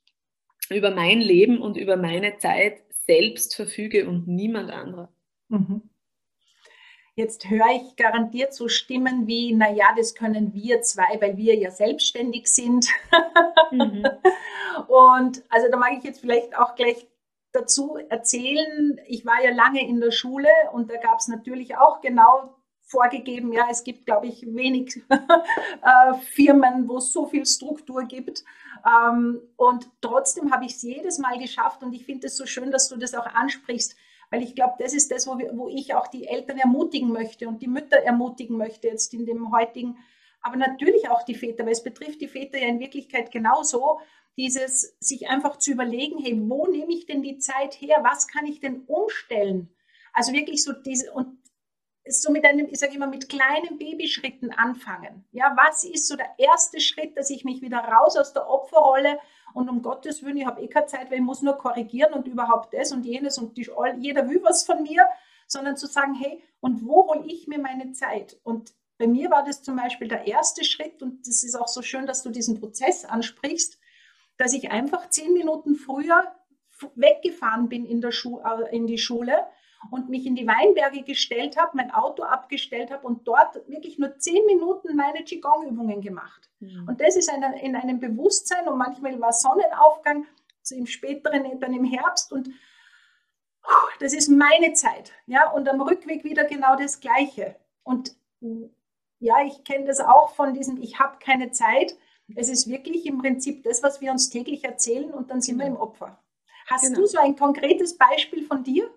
über 0.69 0.91
mein 0.91 1.21
Leben 1.21 1.59
und 1.63 1.79
über 1.79 1.97
meine 1.97 2.37
Zeit 2.37 2.83
selbst 3.07 3.57
verfüge 3.57 4.09
und 4.09 4.29
niemand 4.29 4.71
anderer. 4.71 5.11
Mhm. 5.49 5.90
Jetzt 7.21 7.51
höre 7.51 7.67
ich 7.77 7.97
garantiert 7.97 8.55
so 8.55 8.69
Stimmen 8.69 9.27
wie, 9.27 9.53
naja, 9.53 9.89
das 9.95 10.15
können 10.15 10.55
wir 10.55 10.81
zwei, 10.81 11.21
weil 11.21 11.37
wir 11.37 11.55
ja 11.55 11.71
selbstständig 11.71 12.47
sind. 12.47 12.89
Mhm. 13.71 14.07
Und 14.89 15.45
also 15.51 15.69
da 15.71 15.77
mag 15.77 15.93
ich 15.99 16.03
jetzt 16.03 16.23
vielleicht 16.23 16.57
auch 16.57 16.77
gleich 16.77 17.07
dazu 17.53 17.99
erzählen, 18.09 18.99
ich 19.07 19.27
war 19.27 19.45
ja 19.45 19.51
lange 19.51 19.87
in 19.87 20.01
der 20.01 20.13
Schule 20.13 20.49
und 20.73 20.89
da 20.89 20.97
gab 20.97 21.19
es 21.19 21.29
natürlich 21.29 21.77
auch 21.77 22.01
genau 22.01 22.55
vorgegeben, 22.85 23.53
ja, 23.53 23.67
es 23.71 23.85
gibt, 23.85 24.07
glaube 24.07 24.29
ich, 24.29 24.47
wenig 24.47 25.03
äh, 25.11 26.15
Firmen, 26.33 26.89
wo 26.89 26.99
es 26.99 27.13
so 27.13 27.27
viel 27.27 27.45
Struktur 27.45 28.05
gibt. 28.05 28.45
Ähm, 28.87 29.43
und 29.57 29.91
trotzdem 30.01 30.53
habe 30.53 30.65
ich 30.65 30.73
es 30.73 30.83
jedes 30.83 31.19
Mal 31.19 31.39
geschafft 31.39 31.83
und 31.83 31.93
ich 31.93 32.07
finde 32.07 32.29
es 32.29 32.37
so 32.37 32.47
schön, 32.47 32.71
dass 32.71 32.89
du 32.89 32.97
das 32.97 33.15
auch 33.15 33.27
ansprichst, 33.27 33.95
weil 34.31 34.43
ich 34.43 34.55
glaube, 34.55 34.75
das 34.79 34.95
ist 34.95 35.11
das, 35.11 35.27
wo, 35.27 35.39
wir, 35.39 35.51
wo 35.57 35.69
ich 35.69 35.95
auch 35.95 36.07
die 36.07 36.27
Eltern 36.27 36.59
ermutigen 36.59 37.13
möchte 37.13 37.49
und 37.49 37.61
die 37.63 37.69
Mütter 37.69 37.99
ermutigen 37.99 38.57
möchte 38.57 38.89
jetzt 38.89 39.13
in 39.13 39.27
dem 39.27 39.53
heutigen, 39.53 39.99
aber 40.41 40.57
natürlich 40.57 41.09
auch 41.11 41.23
die 41.25 41.35
Väter, 41.35 41.65
weil 41.65 41.73
es 41.73 41.83
betrifft 41.83 42.21
die 42.21 42.29
Väter 42.29 42.59
ja 42.59 42.69
in 42.69 42.81
Wirklichkeit 42.81 43.31
genauso, 43.31 44.01
dieses 44.37 44.97
sich 45.01 45.29
einfach 45.29 45.59
zu 45.59 45.73
überlegen, 45.73 46.19
hey, 46.19 46.35
wo 46.41 46.67
nehme 46.67 46.93
ich 46.93 47.07
denn 47.07 47.23
die 47.23 47.39
Zeit 47.39 47.75
her? 47.75 47.99
Was 48.03 48.29
kann 48.29 48.47
ich 48.47 48.61
denn 48.61 48.85
umstellen? 48.87 49.69
Also 50.13 50.33
wirklich 50.33 50.63
so 50.63 50.73
diese, 50.73 51.13
und 51.13 51.39
so 52.09 52.33
mit 52.33 52.45
einem, 52.45 52.67
ich 52.71 52.79
sage 52.79 52.95
immer, 52.95 53.07
mit 53.07 53.29
kleinen 53.29 53.79
Babyschritten 53.79 54.53
anfangen. 54.53 55.25
Ja, 55.33 55.57
was 55.57 55.85
ist 55.85 56.09
so 56.09 56.17
der 56.17 56.31
erste 56.39 56.81
Schritt, 56.81 57.17
dass 57.17 57.31
ich 57.31 57.45
mich 57.45 57.63
wieder 57.63 57.79
raus 57.79 58.17
aus 58.17 58.33
der 58.33 58.49
Opferrolle 58.49 59.19
und 59.53 59.69
um 59.69 59.83
Gottes 59.83 60.23
Willen, 60.23 60.39
ich 60.39 60.47
habe 60.47 60.63
eh 60.63 60.69
keine 60.69 60.87
Zeit, 60.87 61.11
weil 61.11 61.19
ich 61.19 61.25
muss 61.25 61.43
nur 61.43 61.59
korrigieren 61.59 62.15
und 62.15 62.27
überhaupt 62.27 62.73
das 62.73 62.93
und 62.93 63.05
jenes 63.05 63.39
und 63.39 63.57
die, 63.57 63.69
jeder 63.99 64.29
will 64.29 64.41
was 64.43 64.65
von 64.65 64.83
mir, 64.83 65.05
sondern 65.47 65.77
zu 65.77 65.87
sagen, 65.87 66.15
hey, 66.15 66.43
und 66.61 66.87
wo 66.87 67.09
hole 67.09 67.25
ich 67.27 67.49
mir 67.49 67.59
meine 67.59 67.93
Zeit? 67.93 68.39
Und 68.45 68.73
bei 68.99 69.07
mir 69.07 69.31
war 69.31 69.45
das 69.45 69.63
zum 69.63 69.77
Beispiel 69.77 70.09
der 70.09 70.27
erste 70.27 70.65
Schritt 70.65 71.03
und 71.03 71.27
das 71.27 71.43
ist 71.43 71.57
auch 71.57 71.69
so 71.69 71.83
schön, 71.83 72.07
dass 72.07 72.23
du 72.23 72.31
diesen 72.31 72.61
Prozess 72.61 73.05
ansprichst, 73.05 73.79
dass 74.37 74.53
ich 74.53 74.71
einfach 74.71 75.11
zehn 75.11 75.33
Minuten 75.33 75.75
früher 75.75 76.23
weggefahren 76.95 77.69
bin 77.69 77.85
in, 77.85 78.01
der 78.01 78.13
Schu 78.13 78.41
äh, 78.41 78.75
in 78.75 78.87
die 78.87 78.99
Schule 78.99 79.47
und 79.91 80.09
mich 80.09 80.27
in 80.27 80.37
die 80.37 80.47
Weinberge 80.47 81.03
gestellt 81.03 81.57
habe, 81.57 81.77
mein 81.77 81.91
Auto 81.91 82.23
abgestellt 82.23 82.91
habe 82.91 83.07
und 83.07 83.27
dort 83.27 83.57
wirklich 83.69 83.99
nur 83.99 84.19
zehn 84.19 84.45
Minuten 84.47 84.95
meine 84.95 85.25
Qigong-Übungen 85.25 86.01
gemacht. 86.01 86.51
Mhm. 86.61 86.87
Und 86.89 87.01
das 87.01 87.17
ist 87.17 87.33
eine, 87.33 87.63
in 87.63 87.75
einem 87.75 87.99
Bewusstsein 87.99 88.69
und 88.69 88.77
manchmal 88.77 89.19
war 89.21 89.33
Sonnenaufgang, 89.33 90.27
so 90.63 90.75
im 90.75 90.87
späteren, 90.87 91.59
dann 91.61 91.73
im 91.73 91.85
Herbst 91.85 92.33
und 92.33 92.51
das 93.99 94.13
ist 94.13 94.29
meine 94.29 94.73
Zeit. 94.73 95.13
Ja, 95.27 95.51
und 95.51 95.69
am 95.69 95.81
Rückweg 95.81 96.25
wieder 96.25 96.45
genau 96.45 96.77
das 96.77 97.01
Gleiche. 97.01 97.57
Und 97.83 98.15
ja, 99.19 99.45
ich 99.45 99.65
kenne 99.65 99.87
das 99.87 100.01
auch 100.01 100.35
von 100.35 100.55
diesem, 100.55 100.81
ich 100.81 100.99
habe 100.99 101.19
keine 101.21 101.51
Zeit. 101.51 101.97
Es 102.37 102.49
ist 102.49 102.69
wirklich 102.69 103.07
im 103.07 103.19
Prinzip 103.19 103.63
das, 103.65 103.83
was 103.83 104.01
wir 104.01 104.13
uns 104.13 104.31
täglich 104.31 104.65
erzählen 104.65 105.11
und 105.11 105.31
dann 105.31 105.41
sind 105.41 105.59
genau. 105.59 105.71
wir 105.71 105.77
im 105.77 105.81
Opfer. 105.81 106.19
Hast 106.69 106.85
genau. 106.85 107.01
du 107.01 107.07
so 107.07 107.19
ein 107.19 107.37
konkretes 107.37 107.99
Beispiel 107.99 108.47
von 108.47 108.63
dir? 108.63 108.89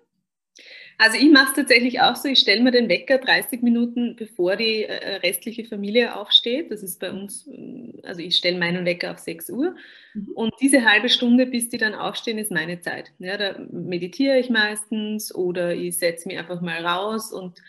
Also 0.97 1.17
ich 1.17 1.31
mache 1.31 1.49
es 1.49 1.53
tatsächlich 1.53 2.01
auch 2.01 2.15
so, 2.15 2.27
ich 2.27 2.39
stelle 2.39 2.61
mir 2.61 2.71
den 2.71 2.89
Wecker 2.89 3.17
30 3.17 3.61
Minuten, 3.61 4.15
bevor 4.15 4.55
die 4.55 4.83
äh, 4.83 5.15
restliche 5.17 5.65
Familie 5.65 6.15
aufsteht. 6.15 6.71
Das 6.71 6.83
ist 6.83 6.99
bei 6.99 7.11
uns, 7.11 7.47
mm, 7.47 7.99
also 8.03 8.21
ich 8.21 8.35
stelle 8.35 8.59
meinen 8.59 8.85
Wecker 8.85 9.11
auf 9.11 9.19
6 9.19 9.49
Uhr 9.49 9.75
mhm. 10.13 10.31
und 10.35 10.53
diese 10.61 10.85
halbe 10.85 11.09
Stunde, 11.09 11.45
bis 11.45 11.69
die 11.69 11.77
dann 11.77 11.95
aufstehen, 11.95 12.37
ist 12.37 12.51
meine 12.51 12.79
Zeit. 12.81 13.11
Ja, 13.19 13.37
da 13.37 13.59
meditiere 13.71 14.37
ich 14.39 14.49
meistens 14.49 15.33
oder 15.33 15.73
ich 15.73 15.97
setze 15.97 16.27
mich 16.27 16.37
einfach 16.37 16.61
mal 16.61 16.85
raus 16.85 17.31
und 17.31 17.61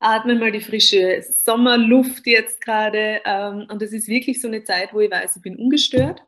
atme 0.00 0.34
mal 0.34 0.52
die 0.52 0.60
frische 0.60 1.22
Sommerluft 1.22 2.26
jetzt 2.26 2.60
gerade. 2.60 3.20
Ähm, 3.24 3.66
und 3.70 3.80
das 3.80 3.92
ist 3.92 4.08
wirklich 4.08 4.40
so 4.40 4.48
eine 4.48 4.64
Zeit, 4.64 4.92
wo 4.92 5.00
ich 5.00 5.10
weiß, 5.10 5.36
ich 5.36 5.42
bin 5.42 5.56
ungestört 5.56 6.24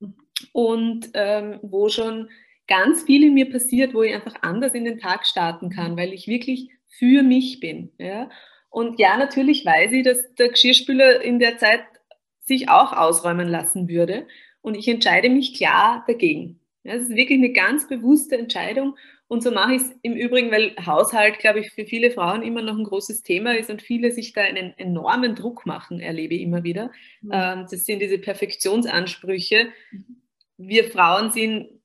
mhm. 0.00 0.14
und 0.52 1.10
ähm, 1.14 1.58
wo 1.62 1.88
schon 1.88 2.28
ganz 2.70 3.02
viel 3.02 3.24
in 3.24 3.34
mir 3.34 3.50
passiert, 3.50 3.92
wo 3.92 4.02
ich 4.02 4.14
einfach 4.14 4.36
anders 4.42 4.72
in 4.74 4.84
den 4.84 4.98
Tag 4.98 5.26
starten 5.26 5.70
kann, 5.70 5.96
weil 5.96 6.12
ich 6.14 6.28
wirklich 6.28 6.70
für 6.86 7.22
mich 7.22 7.60
bin. 7.60 7.90
Ja? 7.98 8.30
Und 8.70 9.00
ja, 9.00 9.18
natürlich 9.18 9.66
weiß 9.66 9.92
ich, 9.92 10.04
dass 10.04 10.34
der 10.36 10.50
Geschirrspüler 10.50 11.20
in 11.20 11.40
der 11.40 11.58
Zeit 11.58 11.82
sich 12.44 12.68
auch 12.68 12.92
ausräumen 12.92 13.48
lassen 13.48 13.88
würde. 13.88 14.26
Und 14.62 14.76
ich 14.76 14.86
entscheide 14.86 15.28
mich 15.28 15.54
klar 15.54 16.04
dagegen. 16.06 16.60
Ja, 16.84 16.94
das 16.94 17.02
ist 17.08 17.16
wirklich 17.16 17.38
eine 17.38 17.52
ganz 17.52 17.88
bewusste 17.88 18.38
Entscheidung. 18.38 18.96
Und 19.26 19.42
so 19.42 19.50
mache 19.50 19.74
ich 19.74 19.82
es 19.82 19.92
im 20.02 20.14
Übrigen, 20.14 20.50
weil 20.50 20.74
Haushalt, 20.84 21.38
glaube 21.38 21.60
ich, 21.60 21.70
für 21.72 21.86
viele 21.86 22.10
Frauen 22.10 22.42
immer 22.42 22.62
noch 22.62 22.76
ein 22.76 22.84
großes 22.84 23.22
Thema 23.22 23.56
ist 23.56 23.70
und 23.70 23.82
viele 23.82 24.12
sich 24.12 24.32
da 24.32 24.42
einen 24.42 24.76
enormen 24.76 25.34
Druck 25.34 25.66
machen, 25.66 26.00
erlebe 26.00 26.34
ich 26.34 26.42
immer 26.42 26.62
wieder. 26.62 26.90
Mhm. 27.22 27.30
Ähm, 27.32 27.66
das 27.70 27.84
sind 27.84 28.00
diese 28.00 28.18
Perfektionsansprüche. 28.18 29.68
Wir 30.56 30.84
Frauen 30.84 31.30
sind 31.30 31.79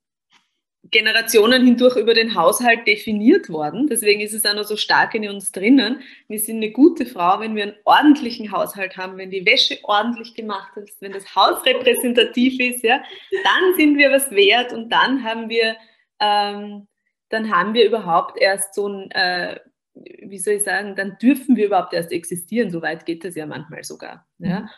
Generationen 0.96 1.66
hindurch 1.66 1.98
über 1.98 2.14
den 2.14 2.36
Haushalt 2.36 2.88
definiert 2.88 3.50
worden. 3.50 3.88
Deswegen 3.88 4.22
ist 4.22 4.34
es 4.34 4.46
auch 4.46 4.54
noch 4.54 4.64
so 4.64 4.78
stark 4.78 5.14
in 5.14 5.28
uns 5.28 5.52
drinnen. 5.52 6.00
Wir 6.30 6.40
sind 6.40 6.56
eine 6.58 6.72
gute 6.72 7.06
Frau, 7.06 7.42
wenn 7.42 7.54
wir 7.54 7.64
einen 7.64 7.76
ordentlichen 7.84 8.54
Haushalt 8.54 8.96
haben, 8.96 9.18
wenn 9.18 9.30
die 9.30 9.46
Wäsche 9.46 9.78
ordentlich 9.84 10.36
gemacht 10.36 10.78
ist, 10.78 11.02
wenn 11.02 11.12
das 11.12 11.36
Haus 11.36 11.66
repräsentativ 11.66 12.62
ist, 12.62 12.82
ja, 12.82 13.04
dann 13.44 13.76
sind 13.76 13.98
wir 13.98 14.10
was 14.10 14.32
wert 14.32 14.72
und 14.72 14.90
dann 14.90 15.26
haben 15.26 15.50
wir, 15.50 15.76
ähm, 16.22 16.88
dann 17.28 17.54
haben 17.54 17.74
wir 17.74 17.86
überhaupt 17.86 18.40
erst 18.40 18.74
so 18.74 18.88
ein, 18.88 19.12
äh, 19.12 19.60
wie 19.96 20.40
soll 20.40 20.54
ich 20.54 20.64
sagen, 20.64 20.96
dann 20.96 21.18
dürfen 21.22 21.58
wir 21.58 21.66
überhaupt 21.66 21.94
erst 21.94 22.14
existieren. 22.14 22.70
So 22.70 22.82
weit 22.82 23.06
geht 23.06 23.26
das 23.26 23.36
ja 23.36 23.46
manchmal 23.46 23.84
sogar. 23.84 24.26
Ja. 24.40 24.70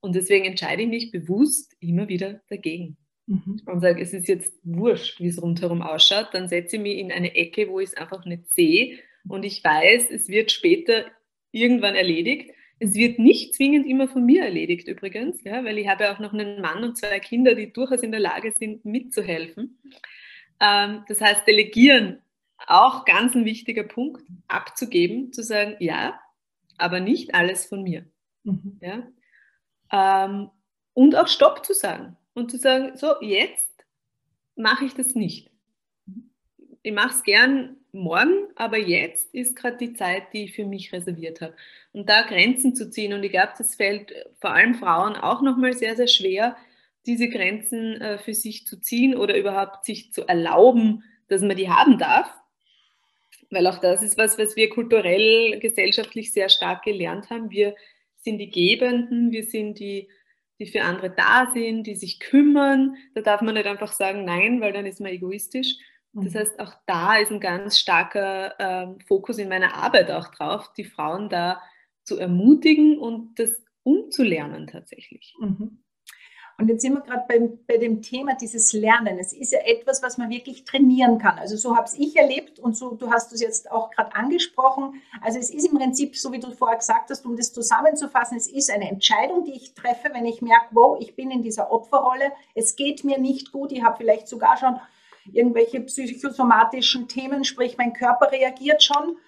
Und 0.00 0.14
deswegen 0.14 0.46
entscheide 0.46 0.84
ich 0.84 0.88
mich 0.88 1.10
bewusst 1.10 1.76
immer 1.80 2.08
wieder 2.08 2.40
dagegen 2.48 2.96
mhm. 3.26 3.60
und 3.66 3.80
sage, 3.80 4.02
es 4.02 4.12
ist 4.12 4.28
jetzt 4.28 4.54
wurscht, 4.62 5.20
wie 5.20 5.28
es 5.28 5.40
rundherum 5.40 5.82
ausschaut, 5.82 6.28
dann 6.32 6.48
setze 6.48 6.76
ich 6.76 6.82
mich 6.82 6.98
in 6.98 7.12
eine 7.12 7.34
Ecke, 7.34 7.68
wo 7.68 7.80
ich 7.80 7.90
es 7.90 7.96
einfach 7.96 8.24
nicht 8.24 8.50
sehe 8.50 8.98
und 9.28 9.44
ich 9.44 9.62
weiß, 9.62 10.10
es 10.10 10.28
wird 10.28 10.52
später 10.52 11.04
irgendwann 11.50 11.94
erledigt. 11.94 12.52
Es 12.78 12.94
wird 12.94 13.18
nicht 13.18 13.54
zwingend 13.54 13.86
immer 13.86 14.06
von 14.06 14.24
mir 14.24 14.44
erledigt 14.44 14.86
übrigens, 14.86 15.42
ja, 15.44 15.64
weil 15.64 15.78
ich 15.78 15.88
habe 15.88 16.04
ja 16.04 16.14
auch 16.14 16.18
noch 16.18 16.34
einen 16.34 16.60
Mann 16.60 16.84
und 16.84 16.96
zwei 16.98 17.18
Kinder, 17.20 17.54
die 17.54 17.72
durchaus 17.72 18.02
in 18.02 18.10
der 18.10 18.20
Lage 18.20 18.52
sind, 18.52 18.84
mitzuhelfen. 18.84 19.78
Ähm, 20.60 21.04
das 21.08 21.20
heißt, 21.20 21.46
delegieren 21.46 22.18
auch 22.66 23.04
ganz 23.04 23.34
ein 23.34 23.44
wichtiger 23.44 23.82
Punkt, 23.82 24.22
abzugeben, 24.48 25.32
zu 25.32 25.42
sagen, 25.42 25.76
ja, 25.80 26.20
aber 26.76 27.00
nicht 27.00 27.34
alles 27.34 27.64
von 27.64 27.82
mir. 27.82 28.04
Mhm. 28.44 28.78
Ja? 28.82 30.26
Ähm, 30.26 30.50
und 30.92 31.16
auch 31.16 31.28
Stopp 31.28 31.64
zu 31.64 31.72
sagen 31.72 32.16
und 32.36 32.50
zu 32.50 32.58
sagen, 32.58 32.96
so, 32.96 33.14
jetzt 33.20 33.68
mache 34.54 34.84
ich 34.84 34.94
das 34.94 35.14
nicht. 35.14 35.50
Ich 36.82 36.92
mache 36.92 37.14
es 37.14 37.22
gern 37.24 37.76
morgen, 37.92 38.48
aber 38.54 38.78
jetzt 38.78 39.34
ist 39.34 39.56
gerade 39.56 39.78
die 39.78 39.94
Zeit, 39.94 40.32
die 40.32 40.44
ich 40.44 40.52
für 40.52 40.66
mich 40.66 40.92
reserviert 40.92 41.40
habe. 41.40 41.54
Und 41.92 42.08
da 42.08 42.22
Grenzen 42.22 42.76
zu 42.76 42.90
ziehen, 42.90 43.14
und 43.14 43.24
ich 43.24 43.32
glaube, 43.32 43.54
das 43.56 43.74
fällt 43.74 44.12
vor 44.40 44.50
allem 44.50 44.74
Frauen 44.74 45.16
auch 45.16 45.40
nochmal 45.40 45.72
sehr, 45.72 45.96
sehr 45.96 46.06
schwer, 46.06 46.56
diese 47.06 47.28
Grenzen 47.28 48.00
äh, 48.00 48.18
für 48.18 48.34
sich 48.34 48.66
zu 48.66 48.80
ziehen 48.80 49.16
oder 49.16 49.36
überhaupt 49.36 49.84
sich 49.84 50.12
zu 50.12 50.28
erlauben, 50.28 51.04
dass 51.28 51.40
man 51.40 51.56
die 51.56 51.70
haben 51.70 51.98
darf. 51.98 52.30
Weil 53.50 53.66
auch 53.66 53.78
das 53.78 54.02
ist 54.02 54.18
was, 54.18 54.38
was 54.38 54.56
wir 54.56 54.68
kulturell, 54.68 55.58
gesellschaftlich 55.58 56.32
sehr 56.32 56.50
stark 56.50 56.82
gelernt 56.82 57.30
haben. 57.30 57.50
Wir 57.50 57.74
sind 58.18 58.38
die 58.38 58.50
Gebenden, 58.50 59.32
wir 59.32 59.44
sind 59.44 59.78
die 59.78 60.08
die 60.58 60.66
für 60.66 60.82
andere 60.82 61.10
da 61.10 61.50
sind, 61.52 61.84
die 61.84 61.96
sich 61.96 62.20
kümmern. 62.20 62.96
Da 63.14 63.20
darf 63.20 63.42
man 63.42 63.54
nicht 63.54 63.66
einfach 63.66 63.92
sagen 63.92 64.24
Nein, 64.24 64.60
weil 64.60 64.72
dann 64.72 64.86
ist 64.86 65.00
man 65.00 65.12
egoistisch. 65.12 65.76
Das 66.12 66.32
mhm. 66.32 66.38
heißt, 66.38 66.60
auch 66.60 66.74
da 66.86 67.16
ist 67.16 67.30
ein 67.30 67.40
ganz 67.40 67.78
starker 67.78 68.54
ähm, 68.58 68.98
Fokus 69.06 69.38
in 69.38 69.48
meiner 69.48 69.74
Arbeit 69.74 70.10
auch 70.10 70.28
drauf, 70.28 70.72
die 70.74 70.84
Frauen 70.84 71.28
da 71.28 71.60
zu 72.04 72.18
ermutigen 72.18 72.98
und 72.98 73.38
das 73.38 73.62
umzulernen 73.82 74.66
tatsächlich. 74.66 75.34
Mhm. 75.38 75.82
Und 76.58 76.68
jetzt 76.68 76.80
sind 76.80 76.94
wir 76.94 77.02
gerade 77.02 77.24
bei, 77.28 77.50
bei 77.66 77.76
dem 77.76 78.00
Thema 78.00 78.34
dieses 78.34 78.72
Lernen. 78.72 79.18
Es 79.18 79.34
ist 79.34 79.52
ja 79.52 79.58
etwas, 79.60 80.02
was 80.02 80.16
man 80.16 80.30
wirklich 80.30 80.64
trainieren 80.64 81.18
kann. 81.18 81.38
Also 81.38 81.56
so 81.56 81.76
habe 81.76 81.90
ich 81.98 82.16
erlebt 82.16 82.58
und 82.58 82.74
so, 82.76 82.92
du 82.94 83.10
hast 83.10 83.32
es 83.32 83.42
jetzt 83.42 83.70
auch 83.70 83.90
gerade 83.90 84.14
angesprochen. 84.14 85.02
Also 85.20 85.38
es 85.38 85.50
ist 85.50 85.68
im 85.68 85.76
Prinzip, 85.76 86.16
so 86.16 86.32
wie 86.32 86.40
du 86.40 86.50
vorher 86.50 86.78
gesagt 86.78 87.10
hast, 87.10 87.26
um 87.26 87.36
das 87.36 87.52
zusammenzufassen, 87.52 88.38
es 88.38 88.46
ist 88.46 88.70
eine 88.70 88.88
Entscheidung, 88.88 89.44
die 89.44 89.52
ich 89.52 89.74
treffe, 89.74 90.08
wenn 90.14 90.24
ich 90.24 90.40
merke, 90.40 90.68
wow, 90.70 90.96
ich 90.98 91.14
bin 91.14 91.30
in 91.30 91.42
dieser 91.42 91.70
Opferrolle, 91.70 92.32
es 92.54 92.74
geht 92.74 93.04
mir 93.04 93.18
nicht 93.18 93.52
gut, 93.52 93.70
ich 93.70 93.82
habe 93.82 93.98
vielleicht 93.98 94.26
sogar 94.26 94.56
schon 94.56 94.80
irgendwelche 95.32 95.80
psychosomatischen 95.80 97.06
Themen, 97.06 97.44
sprich 97.44 97.76
mein 97.76 97.92
Körper 97.92 98.32
reagiert 98.32 98.82
schon. 98.82 99.18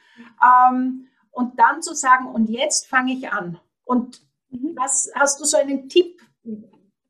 Ähm, 0.42 1.08
und 1.30 1.58
dann 1.58 1.82
zu 1.82 1.94
sagen, 1.94 2.26
und 2.26 2.48
jetzt 2.48 2.86
fange 2.86 3.12
ich 3.12 3.30
an. 3.30 3.60
Und 3.84 4.22
mhm. 4.48 4.72
was 4.76 5.10
hast 5.14 5.40
du 5.40 5.44
so 5.44 5.58
einen 5.58 5.90
Tipp, 5.90 6.20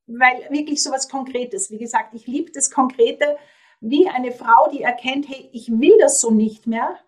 weil 0.09 0.49
wirklich 0.51 0.83
so 0.83 0.91
was 0.91 1.09
Konkretes. 1.09 1.71
Wie 1.71 1.79
gesagt, 1.79 2.15
ich 2.15 2.27
liebe 2.27 2.51
das 2.51 2.71
Konkrete, 2.71 3.37
wie 3.81 4.09
eine 4.09 4.33
Frau, 4.33 4.71
die 4.73 4.83
erkennt, 4.83 5.29
hey, 5.29 5.49
ich 5.53 5.69
will 5.71 5.97
das 6.01 6.21
so 6.21 6.31
nicht 6.31 6.67
mehr, 6.67 6.99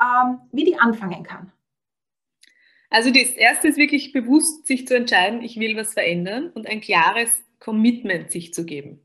ähm, 0.00 0.40
wie 0.52 0.64
die 0.64 0.78
anfangen 0.78 1.24
kann. 1.24 1.52
Also 2.90 3.10
das 3.10 3.30
Erste 3.30 3.68
ist 3.68 3.76
wirklich 3.76 4.12
bewusst, 4.12 4.66
sich 4.66 4.86
zu 4.86 4.94
entscheiden, 4.94 5.42
ich 5.42 5.58
will 5.58 5.76
was 5.76 5.94
verändern 5.94 6.50
und 6.54 6.68
ein 6.68 6.80
klares 6.80 7.42
Commitment 7.58 8.30
sich 8.30 8.54
zu 8.54 8.64
geben. 8.64 9.00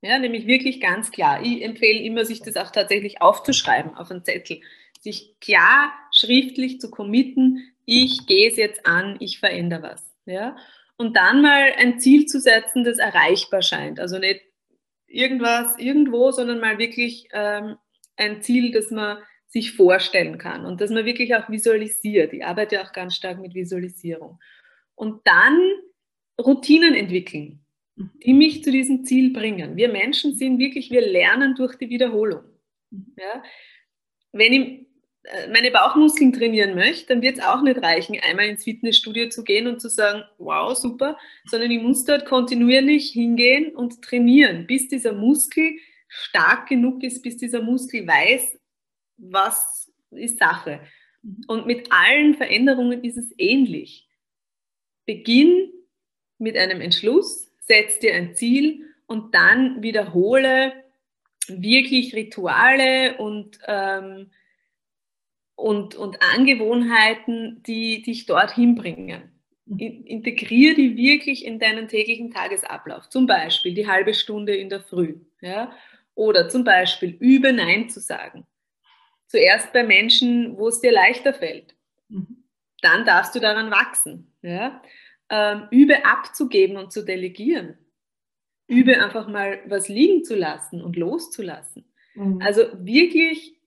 Ja, 0.00 0.18
nämlich 0.18 0.46
wirklich 0.46 0.80
ganz 0.80 1.10
klar. 1.10 1.42
Ich 1.42 1.62
empfehle 1.62 2.00
immer, 2.00 2.24
sich 2.24 2.42
das 2.42 2.56
auch 2.56 2.70
tatsächlich 2.70 3.22
aufzuschreiben 3.22 3.96
auf 3.96 4.10
einen 4.10 4.24
Zettel. 4.24 4.60
Sich 5.00 5.34
klar 5.40 5.92
schriftlich 6.12 6.80
zu 6.80 6.90
committen, 6.90 7.72
ich 7.84 8.26
gehe 8.26 8.48
es 8.48 8.56
jetzt 8.56 8.86
an, 8.86 9.16
ich 9.20 9.38
verändere 9.38 9.82
was. 9.82 10.04
Ja? 10.24 10.56
Und 10.96 11.16
dann 11.16 11.42
mal 11.42 11.72
ein 11.76 11.98
Ziel 11.98 12.26
zu 12.26 12.40
setzen, 12.40 12.84
das 12.84 12.98
erreichbar 12.98 13.62
scheint. 13.62 14.00
Also 14.00 14.18
nicht 14.18 14.42
irgendwas 15.06 15.78
irgendwo, 15.78 16.30
sondern 16.30 16.60
mal 16.60 16.78
wirklich 16.78 17.28
ähm, 17.32 17.76
ein 18.16 18.42
Ziel, 18.42 18.72
das 18.72 18.90
man 18.90 19.18
sich 19.48 19.72
vorstellen 19.72 20.38
kann 20.38 20.64
und 20.64 20.80
das 20.80 20.90
man 20.90 21.04
wirklich 21.04 21.34
auch 21.34 21.48
visualisiert. 21.50 22.32
Ich 22.32 22.44
arbeite 22.44 22.80
auch 22.82 22.92
ganz 22.92 23.14
stark 23.14 23.38
mit 23.38 23.54
Visualisierung. 23.54 24.38
Und 24.94 25.20
dann 25.26 25.60
Routinen 26.40 26.94
entwickeln, 26.94 27.64
die 27.96 28.32
mich 28.32 28.64
zu 28.64 28.70
diesem 28.70 29.04
Ziel 29.04 29.32
bringen. 29.32 29.76
Wir 29.76 29.90
Menschen 29.90 30.34
sind 30.34 30.58
wirklich, 30.58 30.90
wir 30.90 31.02
lernen 31.02 31.54
durch 31.54 31.76
die 31.76 31.90
Wiederholung. 31.90 32.44
Ja? 32.90 33.42
Wenn 34.32 34.52
ich 34.52 34.86
meine 35.52 35.70
Bauchmuskeln 35.70 36.32
trainieren 36.32 36.74
möchte, 36.74 37.06
dann 37.08 37.22
wird 37.22 37.38
es 37.38 37.44
auch 37.44 37.62
nicht 37.62 37.80
reichen, 37.80 38.18
einmal 38.20 38.46
ins 38.46 38.64
Fitnessstudio 38.64 39.28
zu 39.28 39.44
gehen 39.44 39.66
und 39.66 39.80
zu 39.80 39.88
sagen, 39.88 40.24
wow, 40.38 40.76
super, 40.76 41.16
sondern 41.46 41.70
ich 41.70 41.80
muss 41.80 42.04
dort 42.04 42.26
kontinuierlich 42.26 43.10
hingehen 43.10 43.74
und 43.74 44.02
trainieren, 44.02 44.66
bis 44.66 44.88
dieser 44.88 45.12
Muskel 45.12 45.72
stark 46.08 46.68
genug 46.68 47.02
ist, 47.04 47.22
bis 47.22 47.36
dieser 47.36 47.62
Muskel 47.62 48.06
weiß, 48.06 48.58
was 49.16 49.92
ist 50.10 50.38
Sache. 50.38 50.80
Mhm. 51.22 51.44
Und 51.46 51.66
mit 51.66 51.90
allen 51.90 52.34
Veränderungen 52.34 53.04
ist 53.04 53.16
es 53.16 53.32
ähnlich. 53.38 54.08
Beginn 55.06 55.70
mit 56.38 56.56
einem 56.56 56.80
Entschluss, 56.80 57.50
setz 57.60 57.98
dir 58.00 58.14
ein 58.14 58.34
Ziel 58.34 58.86
und 59.06 59.34
dann 59.34 59.82
wiederhole 59.82 60.72
wirklich 61.48 62.14
Rituale 62.14 63.16
und 63.18 63.58
ähm, 63.66 64.30
und, 65.62 65.94
und 65.94 66.18
Angewohnheiten, 66.34 67.62
die 67.62 68.02
dich 68.02 68.26
dorthin 68.26 68.74
bringen. 68.74 69.30
Mhm. 69.66 69.78
Integriere 69.78 70.74
die 70.74 70.96
wirklich 70.96 71.44
in 71.44 71.60
deinen 71.60 71.86
täglichen 71.86 72.32
Tagesablauf. 72.32 73.08
Zum 73.08 73.26
Beispiel 73.26 73.72
die 73.72 73.86
halbe 73.86 74.12
Stunde 74.12 74.56
in 74.56 74.68
der 74.68 74.80
Früh. 74.80 75.20
Ja? 75.40 75.72
Oder 76.14 76.48
zum 76.48 76.64
Beispiel 76.64 77.16
übe 77.20 77.52
Nein 77.52 77.88
zu 77.88 78.00
sagen. 78.00 78.44
Zuerst 79.28 79.72
bei 79.72 79.84
Menschen, 79.84 80.58
wo 80.58 80.66
es 80.68 80.80
dir 80.80 80.92
leichter 80.92 81.32
fällt. 81.32 81.76
Mhm. 82.08 82.44
Dann 82.80 83.06
darfst 83.06 83.34
du 83.36 83.38
daran 83.38 83.70
wachsen. 83.70 84.34
Ja? 84.42 84.82
Ähm, 85.30 85.68
übe 85.70 86.04
abzugeben 86.04 86.76
und 86.76 86.92
zu 86.92 87.04
delegieren. 87.04 87.78
Übe 88.66 89.00
einfach 89.00 89.28
mal 89.28 89.60
was 89.66 89.88
liegen 89.88 90.24
zu 90.24 90.34
lassen 90.34 90.82
und 90.82 90.96
loszulassen. 90.96 91.84
Mhm. 92.14 92.40
Also 92.42 92.62
wirklich 92.80 93.61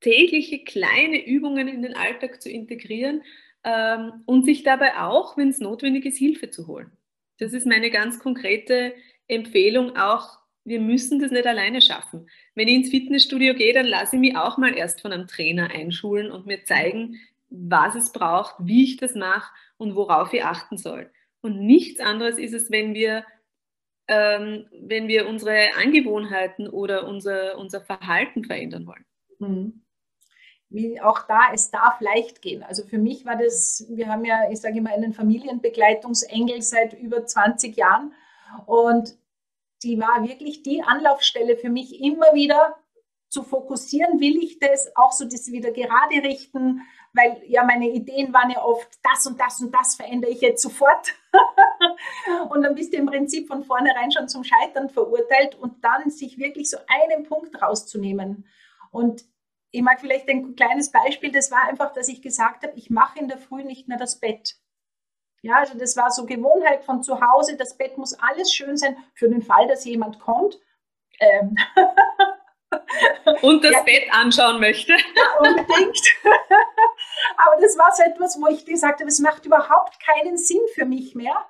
tägliche 0.00 0.64
kleine 0.64 1.24
Übungen 1.24 1.68
in 1.68 1.82
den 1.82 1.94
Alltag 1.94 2.40
zu 2.42 2.50
integrieren 2.50 3.22
ähm, 3.64 4.22
und 4.26 4.44
sich 4.44 4.62
dabei 4.62 4.98
auch, 4.98 5.36
wenn 5.36 5.48
es 5.48 5.60
notwendig 5.60 6.06
ist, 6.06 6.18
Hilfe 6.18 6.50
zu 6.50 6.66
holen. 6.66 6.90
Das 7.38 7.52
ist 7.52 7.66
meine 7.66 7.90
ganz 7.90 8.18
konkrete 8.18 8.94
Empfehlung 9.28 9.96
auch. 9.96 10.38
Wir 10.64 10.80
müssen 10.80 11.18
das 11.18 11.30
nicht 11.30 11.46
alleine 11.46 11.80
schaffen. 11.80 12.28
Wenn 12.54 12.68
ich 12.68 12.74
ins 12.76 12.90
Fitnessstudio 12.90 13.54
gehe, 13.54 13.72
dann 13.72 13.86
lasse 13.86 14.16
ich 14.16 14.20
mich 14.20 14.36
auch 14.36 14.58
mal 14.58 14.76
erst 14.76 15.00
von 15.00 15.12
einem 15.12 15.26
Trainer 15.26 15.70
einschulen 15.70 16.30
und 16.30 16.46
mir 16.46 16.64
zeigen, 16.64 17.16
was 17.48 17.94
es 17.94 18.12
braucht, 18.12 18.54
wie 18.60 18.84
ich 18.84 18.96
das 18.96 19.14
mache 19.14 19.52
und 19.76 19.96
worauf 19.96 20.32
ich 20.32 20.44
achten 20.44 20.76
soll. 20.76 21.10
Und 21.40 21.60
nichts 21.60 22.00
anderes 22.00 22.38
ist 22.38 22.52
es, 22.52 22.70
wenn 22.70 22.94
wir, 22.94 23.24
ähm, 24.06 24.66
wenn 24.72 25.08
wir 25.08 25.26
unsere 25.26 25.74
Angewohnheiten 25.82 26.68
oder 26.68 27.08
unser, 27.08 27.58
unser 27.58 27.80
Verhalten 27.80 28.44
verändern 28.44 28.86
wollen. 28.86 29.04
Mhm 29.38 29.82
wie 30.70 31.00
auch 31.00 31.26
da, 31.26 31.52
es 31.52 31.70
darf 31.70 32.00
leicht 32.00 32.40
gehen. 32.42 32.62
Also 32.62 32.84
für 32.84 32.98
mich 32.98 33.26
war 33.26 33.36
das, 33.36 33.84
wir 33.88 34.08
haben 34.08 34.24
ja, 34.24 34.50
ich 34.50 34.60
sage 34.60 34.78
immer, 34.78 34.90
einen 34.90 35.12
Familienbegleitungsengel 35.12 36.62
seit 36.62 36.94
über 36.94 37.26
20 37.26 37.76
Jahren 37.76 38.14
und 38.66 39.18
die 39.82 39.98
war 39.98 40.26
wirklich 40.26 40.62
die 40.62 40.82
Anlaufstelle 40.82 41.56
für 41.56 41.70
mich 41.70 42.00
immer 42.00 42.34
wieder 42.34 42.76
zu 43.28 43.42
fokussieren, 43.42 44.20
will 44.20 44.42
ich 44.42 44.58
das, 44.58 44.94
auch 44.96 45.12
so 45.12 45.24
das 45.24 45.50
wieder 45.50 45.72
gerade 45.72 46.16
richten, 46.22 46.82
weil 47.12 47.42
ja 47.46 47.64
meine 47.64 47.88
Ideen 47.88 48.32
waren 48.32 48.50
ja 48.50 48.62
oft, 48.62 48.88
das 49.02 49.26
und 49.26 49.40
das 49.40 49.60
und 49.60 49.74
das 49.74 49.96
verändere 49.96 50.30
ich 50.30 50.40
jetzt 50.40 50.62
sofort. 50.62 51.14
und 52.50 52.62
dann 52.62 52.74
bist 52.74 52.92
du 52.92 52.98
im 52.98 53.06
Prinzip 53.06 53.48
von 53.48 53.64
vornherein 53.64 54.12
schon 54.12 54.28
zum 54.28 54.44
Scheitern 54.44 54.88
verurteilt 54.88 55.56
und 55.56 55.82
dann 55.84 56.10
sich 56.10 56.38
wirklich 56.38 56.70
so 56.70 56.78
einen 56.86 57.24
Punkt 57.24 57.60
rauszunehmen. 57.60 58.46
Und 58.90 59.24
ich 59.72 59.82
mag 59.82 60.00
vielleicht 60.00 60.28
ein 60.28 60.56
kleines 60.56 60.90
Beispiel, 60.90 61.30
das 61.30 61.50
war 61.50 61.68
einfach, 61.68 61.92
dass 61.92 62.08
ich 62.08 62.22
gesagt 62.22 62.64
habe, 62.64 62.76
ich 62.76 62.90
mache 62.90 63.18
in 63.18 63.28
der 63.28 63.38
Früh 63.38 63.62
nicht 63.62 63.88
mehr 63.88 63.98
das 63.98 64.18
Bett. 64.18 64.56
Ja, 65.42 65.56
also 65.56 65.78
das 65.78 65.96
war 65.96 66.10
so 66.10 66.26
Gewohnheit 66.26 66.84
von 66.84 67.02
zu 67.02 67.20
Hause, 67.20 67.56
das 67.56 67.76
Bett 67.76 67.96
muss 67.96 68.18
alles 68.18 68.52
schön 68.52 68.76
sein 68.76 68.96
für 69.14 69.28
den 69.28 69.42
Fall, 69.42 69.68
dass 69.68 69.84
jemand 69.84 70.18
kommt. 70.18 70.58
Ähm. 71.18 71.56
Und 73.42 73.64
das 73.64 73.72
ja. 73.72 73.82
Bett 73.82 74.12
anschauen 74.12 74.60
möchte. 74.60 74.92
Ja, 75.16 75.38
unbedingt. 75.40 75.98
Aber 77.36 77.60
das 77.60 77.76
war 77.78 77.92
so 77.92 78.02
etwas, 78.02 78.38
wo 78.40 78.48
ich 78.48 78.64
gesagt 78.64 79.00
habe, 79.00 79.08
es 79.08 79.18
macht 79.18 79.46
überhaupt 79.46 79.98
keinen 80.00 80.36
Sinn 80.36 80.60
für 80.74 80.84
mich 80.84 81.14
mehr. 81.14 81.46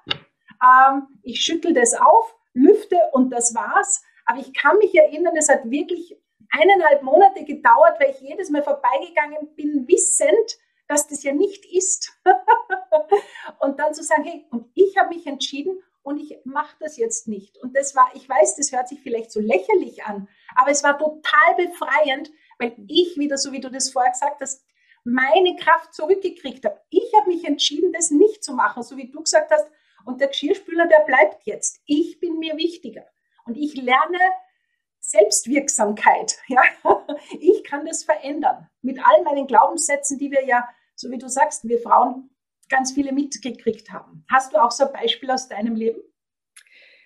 Ähm, 0.62 1.09
ich 1.22 1.40
schüttel 1.40 1.74
das 1.74 1.94
auf, 1.94 2.35
lüfte 2.52 2.96
und 3.12 3.30
das 3.30 3.54
war's. 3.54 4.02
Aber 4.26 4.38
ich 4.38 4.54
kann 4.54 4.78
mich 4.78 4.94
erinnern, 4.94 5.37
es 5.37 5.48
hat 5.48 5.68
wirklich 5.70 6.16
eineinhalb 6.51 7.03
Monate 7.03 7.45
gedauert, 7.45 7.99
weil 8.01 8.11
ich 8.11 8.21
jedes 8.21 8.51
Mal 8.51 8.63
vorbeigegangen 8.63 9.55
bin, 9.55 9.87
wissend, 9.89 10.59
dass 10.89 11.07
das 11.07 11.23
ja 11.23 11.33
nicht 11.33 11.65
ist. 11.67 12.13
und 13.61 13.79
dann 13.79 13.95
zu 13.95 14.03
sagen, 14.03 14.25
hey, 14.25 14.47
und 14.51 14.71
ich 14.75 14.97
habe 14.97 15.15
mich 15.15 15.27
entschieden 15.27 15.83
und 16.03 16.19
ich 16.19 16.39
mache 16.45 16.77
das 16.81 16.97
jetzt 16.97 17.29
nicht. 17.29 17.59
Und 17.59 17.77
das 17.77 17.95
war, 17.95 18.11
ich 18.15 18.29
weiß, 18.29 18.57
das 18.57 18.73
hört 18.73 18.89
sich 18.89 19.01
vielleicht 19.01 19.31
so 19.31 19.41
lächerlich 19.41 20.05
an, 20.05 20.29
aber 20.57 20.71
es 20.71 20.83
war 20.83 20.99
total 20.99 21.55
befreiend, 21.57 22.31
weil 22.59 22.75
ich 22.89 23.17
wieder, 23.17 23.39
so 23.39 23.53
wie 23.53 23.61
du 23.61 23.71
das 23.71 23.91
vorher 23.91 24.13
gesagt 24.13 24.41
hast, 24.41 24.65
meine 25.05 25.57
Kraft 25.57 25.95
zurückgekriegt 25.95 26.65
habe. 26.65 26.81
Ich 26.91 27.13
habe 27.17 27.31
mich 27.31 27.45
entschieden, 27.45 27.93
das 27.93 28.11
nicht 28.11 28.45
zu 28.45 28.53
machen, 28.53 28.83
so 28.83 28.97
wie 28.97 29.11
du 29.11 29.23
gesagt 29.23 29.51
hast. 29.51 29.67
Und 30.05 30.21
der 30.21 30.29
Geschirrspüler, 30.29 30.87
der 30.87 31.05
bleibt 31.07 31.45
jetzt. 31.45 31.81
Ich 31.87 32.21
bin 32.21 32.39
mir 32.39 32.57
wichtiger. 32.57 33.07
Und 33.45 33.57
ich 33.57 33.75
lerne 33.75 34.19
Selbstwirksamkeit. 35.11 36.38
Ja? 36.49 36.62
Ich 37.38 37.64
kann 37.64 37.85
das 37.87 38.05
verändern 38.05 38.68
mit 38.83 38.99
all 38.99 39.23
meinen 39.25 39.46
Glaubenssätzen, 39.46 40.18
die 40.18 40.31
wir 40.31 40.44
ja, 40.46 40.68
so 40.94 41.11
wie 41.11 41.18
du 41.18 41.29
sagst, 41.29 41.68
wir 41.68 41.79
Frauen 41.79 42.31
ganz 42.68 42.92
viele 42.92 43.12
mitgekriegt 43.12 43.90
haben. 43.90 44.25
Hast 44.31 44.53
du 44.53 44.62
auch 44.62 44.70
so 44.70 44.87
ein 44.87 44.92
Beispiel 44.92 45.31
aus 45.31 45.49
deinem 45.49 45.75
Leben? 45.75 46.01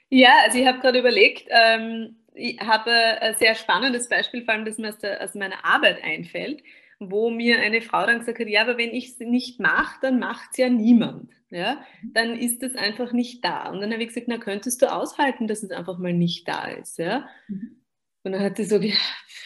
Ja, 0.08 0.30
also 0.44 0.58
ich 0.58 0.66
habe 0.66 0.78
gerade 0.78 0.98
überlegt, 1.00 1.48
ähm, 1.50 2.24
ich 2.34 2.60
habe 2.60 2.90
ein 2.90 3.36
sehr 3.36 3.54
spannendes 3.54 4.08
Beispiel, 4.08 4.44
vor 4.44 4.54
allem, 4.54 4.64
das 4.64 4.78
mir 4.78 4.90
aus, 4.90 4.98
der, 4.98 5.22
aus 5.22 5.34
meiner 5.34 5.64
Arbeit 5.64 6.02
einfällt, 6.04 6.62
wo 7.00 7.30
mir 7.30 7.58
eine 7.60 7.80
Frau 7.80 8.06
dann 8.06 8.20
gesagt 8.20 8.38
hat, 8.38 8.48
ja, 8.48 8.62
aber 8.62 8.78
wenn 8.78 8.90
ich 8.90 9.10
es 9.10 9.18
nicht 9.18 9.60
mache, 9.60 9.98
dann 10.02 10.18
macht 10.18 10.50
es 10.52 10.58
ja 10.58 10.68
niemand. 10.68 11.30
ja, 11.50 11.84
dann 12.02 12.36
ist 12.38 12.62
das 12.62 12.74
einfach 12.74 13.12
nicht 13.12 13.44
da. 13.44 13.70
Und 13.70 13.80
dann 13.80 13.92
habe 13.92 14.02
ich 14.02 14.08
gesagt, 14.08 14.28
na, 14.28 14.38
könntest 14.38 14.82
du 14.82 14.92
aushalten, 14.92 15.48
dass 15.48 15.62
es 15.62 15.70
einfach 15.70 15.98
mal 15.98 16.12
nicht 16.12 16.46
da 16.48 16.66
ist, 16.66 16.98
ja? 16.98 17.28
Mhm. 17.48 17.83
Und 18.24 18.32
dann 18.32 18.42
hat 18.42 18.56
sie 18.56 18.64
so 18.64 18.80
gesagt, 18.80 19.00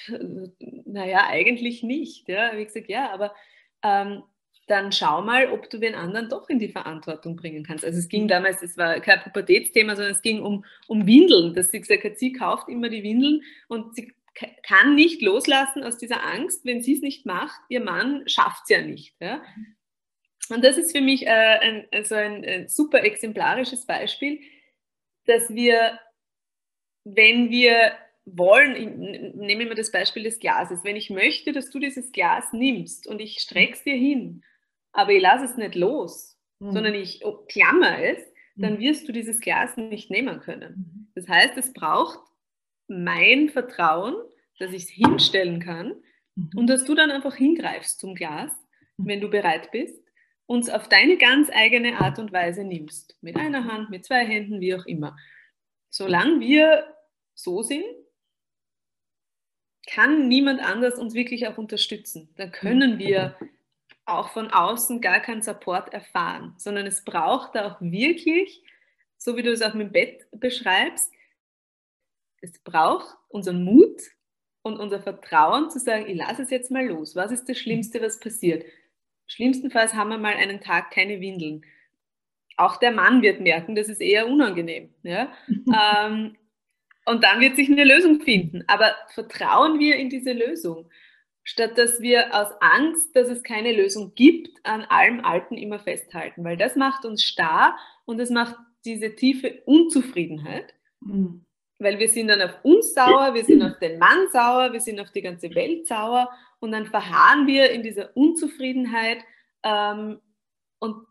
naja, 0.87 1.27
eigentlich 1.29 1.83
nicht, 1.83 2.29
ja. 2.29 2.49
Habe 2.49 2.63
ich 2.63 2.69
gesagt, 2.69 2.89
ja, 2.89 3.11
aber 3.13 3.35
ähm, 3.83 4.23
dann 4.69 4.93
schau 4.93 5.23
mal, 5.23 5.51
ob 5.51 5.69
du 5.71 5.79
den 5.79 5.95
anderen 5.95 6.29
doch 6.29 6.49
in 6.49 6.59
die 6.59 6.69
Verantwortung 6.69 7.37
bringen 7.37 7.65
kannst. 7.65 7.85
Also 7.85 7.99
es 7.99 8.09
ging 8.09 8.25
mhm. 8.25 8.29
damals, 8.29 8.63
es 8.63 8.77
war 8.77 9.01
kein 9.01 9.21
Pubertätsthema, 9.21 9.97
sondern 9.97 10.13
es 10.13 10.23
ging 10.23 10.43
um, 10.43 10.65
um 10.87 11.07
Windeln, 11.07 11.55
dass 11.55 11.71
sie 11.71 11.81
gesagt 11.81 12.05
hat, 12.05 12.19
sie 12.19 12.33
kauft 12.33 12.69
immer 12.69 12.89
die 12.89 13.03
Windeln 13.03 13.43
und 13.69 13.95
sie 13.95 14.15
kann 14.63 14.95
nicht 14.95 15.21
loslassen 15.21 15.83
aus 15.83 15.99
dieser 15.99 16.25
Angst, 16.25 16.65
wenn 16.65 16.83
sie 16.83 16.95
es 16.95 17.01
nicht 17.01 17.27
macht, 17.27 17.61
ihr 17.69 17.81
Mann 17.81 18.23
schafft 18.29 18.65
es 18.65 18.71
ja 18.71 18.83
nicht. 18.83 19.17
Ja? 19.21 19.43
Und 20.49 20.65
das 20.65 20.79
ist 20.79 20.97
für 20.97 21.01
mich 21.01 21.27
äh, 21.27 21.31
ein, 21.31 21.89
also 21.93 22.15
ein, 22.15 22.45
ein 22.45 22.69
super 22.69 23.03
exemplarisches 23.03 23.85
Beispiel, 23.85 24.41
dass 25.27 25.51
wir, 25.51 25.99
wenn 27.05 27.51
wir 27.51 27.93
wollen, 28.37 28.77
ich 28.77 29.35
nehme 29.35 29.65
immer 29.65 29.75
das 29.75 29.93
Beispiel 29.93 30.23
des 30.23 30.39
Glases, 30.39 30.85
wenn 30.85 30.97
ich 30.97 31.11
möchte, 31.11 31.53
dass 31.53 31.71
du 31.71 31.79
dieses 31.79 32.13
Glas 32.13 32.53
nimmst 32.53 33.07
und 33.07 33.21
ich 33.21 33.39
strecke 33.41 33.75
es 33.75 33.85
dir 33.85 33.95
hin, 33.95 34.43
aber 34.93 35.13
ich 35.13 35.23
lasse 35.23 35.45
es 35.45 35.57
nicht 35.57 35.75
los, 35.75 36.37
mhm. 36.59 36.73
sondern 36.73 36.95
ich 36.95 37.23
klammer 37.49 38.03
es, 38.03 38.19
dann 38.57 38.75
mhm. 38.75 38.81
wirst 38.81 39.09
du 39.09 39.13
dieses 39.13 39.41
Glas 39.41 39.77
nicht 39.77 40.11
nehmen 40.11 40.41
können. 40.41 40.75
Mhm. 40.77 41.13
Das 41.15 41.29
heißt, 41.29 41.57
es 41.57 41.73
braucht 41.73 42.19
mein 42.89 43.49
Vertrauen, 43.49 44.15
dass 44.59 44.73
ich 44.73 44.85
es 44.85 44.89
hinstellen 44.89 45.61
kann 45.61 45.95
mhm. 46.35 46.51
und 46.57 46.67
dass 46.69 46.85
du 46.85 46.95
dann 46.95 47.11
einfach 47.11 47.37
hingreifst 47.37 48.01
zum 48.01 48.15
Glas, 48.15 48.53
wenn 48.97 49.21
du 49.21 49.31
bereit 49.31 49.71
bist, 49.71 50.03
und 50.47 50.61
es 50.61 50.71
auf 50.71 50.89
deine 50.89 51.19
ganz 51.19 51.51
eigene 51.53 52.01
Art 52.01 52.19
und 52.19 52.33
Weise 52.33 52.65
nimmst. 52.65 53.19
Mit 53.21 53.37
einer 53.37 53.65
Hand, 53.65 53.91
mit 53.91 54.07
zwei 54.07 54.25
Händen, 54.25 54.61
wie 54.61 54.75
auch 54.75 54.87
immer. 54.87 55.15
Solange 55.91 56.41
wir 56.41 56.85
so 57.35 57.63
sind, 57.63 57.85
kann 59.89 60.29
niemand 60.29 60.61
anders 60.61 60.99
uns 60.99 61.15
wirklich 61.15 61.49
auch 61.49 61.59
unterstützen. 61.59 62.29
Dann 62.37 62.53
können 62.53 62.99
wir 62.99 63.37
auch 64.05 64.31
von 64.31 64.51
außen 64.51 65.01
gar 65.01 65.21
keinen 65.21 65.43
Support 65.43 65.93
erfahren, 65.93 66.55
sondern 66.57 66.87
es 66.87 67.05
braucht 67.05 67.55
da 67.55 67.73
auch 67.73 67.81
wirklich, 67.81 68.63
so 69.17 69.37
wie 69.37 69.43
du 69.43 69.51
es 69.51 69.63
auch 69.63 69.75
mit 69.75 69.89
dem 69.89 69.93
Bett 69.93 70.27
beschreibst, 70.33 71.13
es 72.41 72.59
braucht 72.63 73.17
unseren 73.29 73.65
Mut 73.65 74.01
und 74.63 74.79
unser 74.79 75.01
Vertrauen 75.01 75.71
zu 75.71 75.79
sagen, 75.79 76.07
ich 76.07 76.17
lasse 76.17 76.43
es 76.43 76.51
jetzt 76.51 76.71
mal 76.71 76.87
los. 76.87 77.17
Was 77.17 77.33
ist 77.33 77.49
das 77.49 77.59
Schlimmste, 77.59 78.01
was 78.01 78.21
passiert? 78.21 78.65
Schlimmstenfalls 79.27 79.95
haben 79.95 80.11
wir 80.11 80.19
mal 80.19 80.35
einen 80.35 80.61
Tag 80.61 80.91
keine 80.91 81.21
Windeln. 81.21 81.65
Auch 82.57 82.77
der 82.77 82.93
Mann 82.93 83.23
wird 83.23 83.41
merken, 83.41 83.75
das 83.75 83.89
ist 83.89 84.01
eher 84.01 84.27
unangenehm. 84.29 84.95
Ja? 85.03 85.33
ähm, 85.49 86.37
und 87.09 87.25
dann 87.25 87.41
wird 87.41 87.57
sich 87.57 87.71
eine 87.71 87.85
Lösung 87.85 88.21
finden. 88.21 88.65
Aber 88.67 88.95
vertrauen 89.15 89.79
wir 89.79 89.97
in 89.97 90.11
diese 90.11 90.33
Lösung 90.33 90.89
statt 91.49 91.79
dass 91.79 92.03
wir 92.03 92.35
aus 92.35 92.53
Angst, 92.61 93.17
dass 93.17 93.29
es 93.29 93.43
keine 93.43 93.73
Lösung 93.73 94.15
gibt, 94.15 94.51
an 94.65 94.83
allem 94.83 95.25
Alten 95.25 95.57
immer 95.57 95.79
festhalten, 95.79 96.45
weil 96.45 96.59
das 96.59 96.77
macht 96.77 97.07
uns 97.07 97.25
starr 97.25 97.75
und 98.05 98.19
das 98.19 98.29
macht 98.29 98.55
diese 98.85 99.15
tiefe 99.15 99.63
Unzufriedenheit, 99.65 100.75
mhm. 101.01 101.47
weil 101.79 101.99
wir 101.99 102.11
sind 102.11 102.29
dann 102.29 102.43
auf 102.43 102.63
uns 102.65 102.93
sauer, 102.93 103.33
wir 103.33 103.47
sind 103.47 103.63
auf 103.63 103.79
den 103.79 103.99
Mann 103.99 104.29
sauer, 104.31 104.75
wir 104.75 104.81
sind 104.81 105.01
auf 105.01 105.11
die 105.11 105.23
ganze 105.23 105.55
Welt 105.55 105.87
sauer 105.87 106.29
und 106.61 106.71
dann 106.73 106.85
verharren 106.85 107.47
wir 107.47 107.71
in 107.71 107.83
dieser 107.83 108.15
Unzufriedenheit 108.15 109.25
ähm, 109.63 110.21
und 110.81 111.07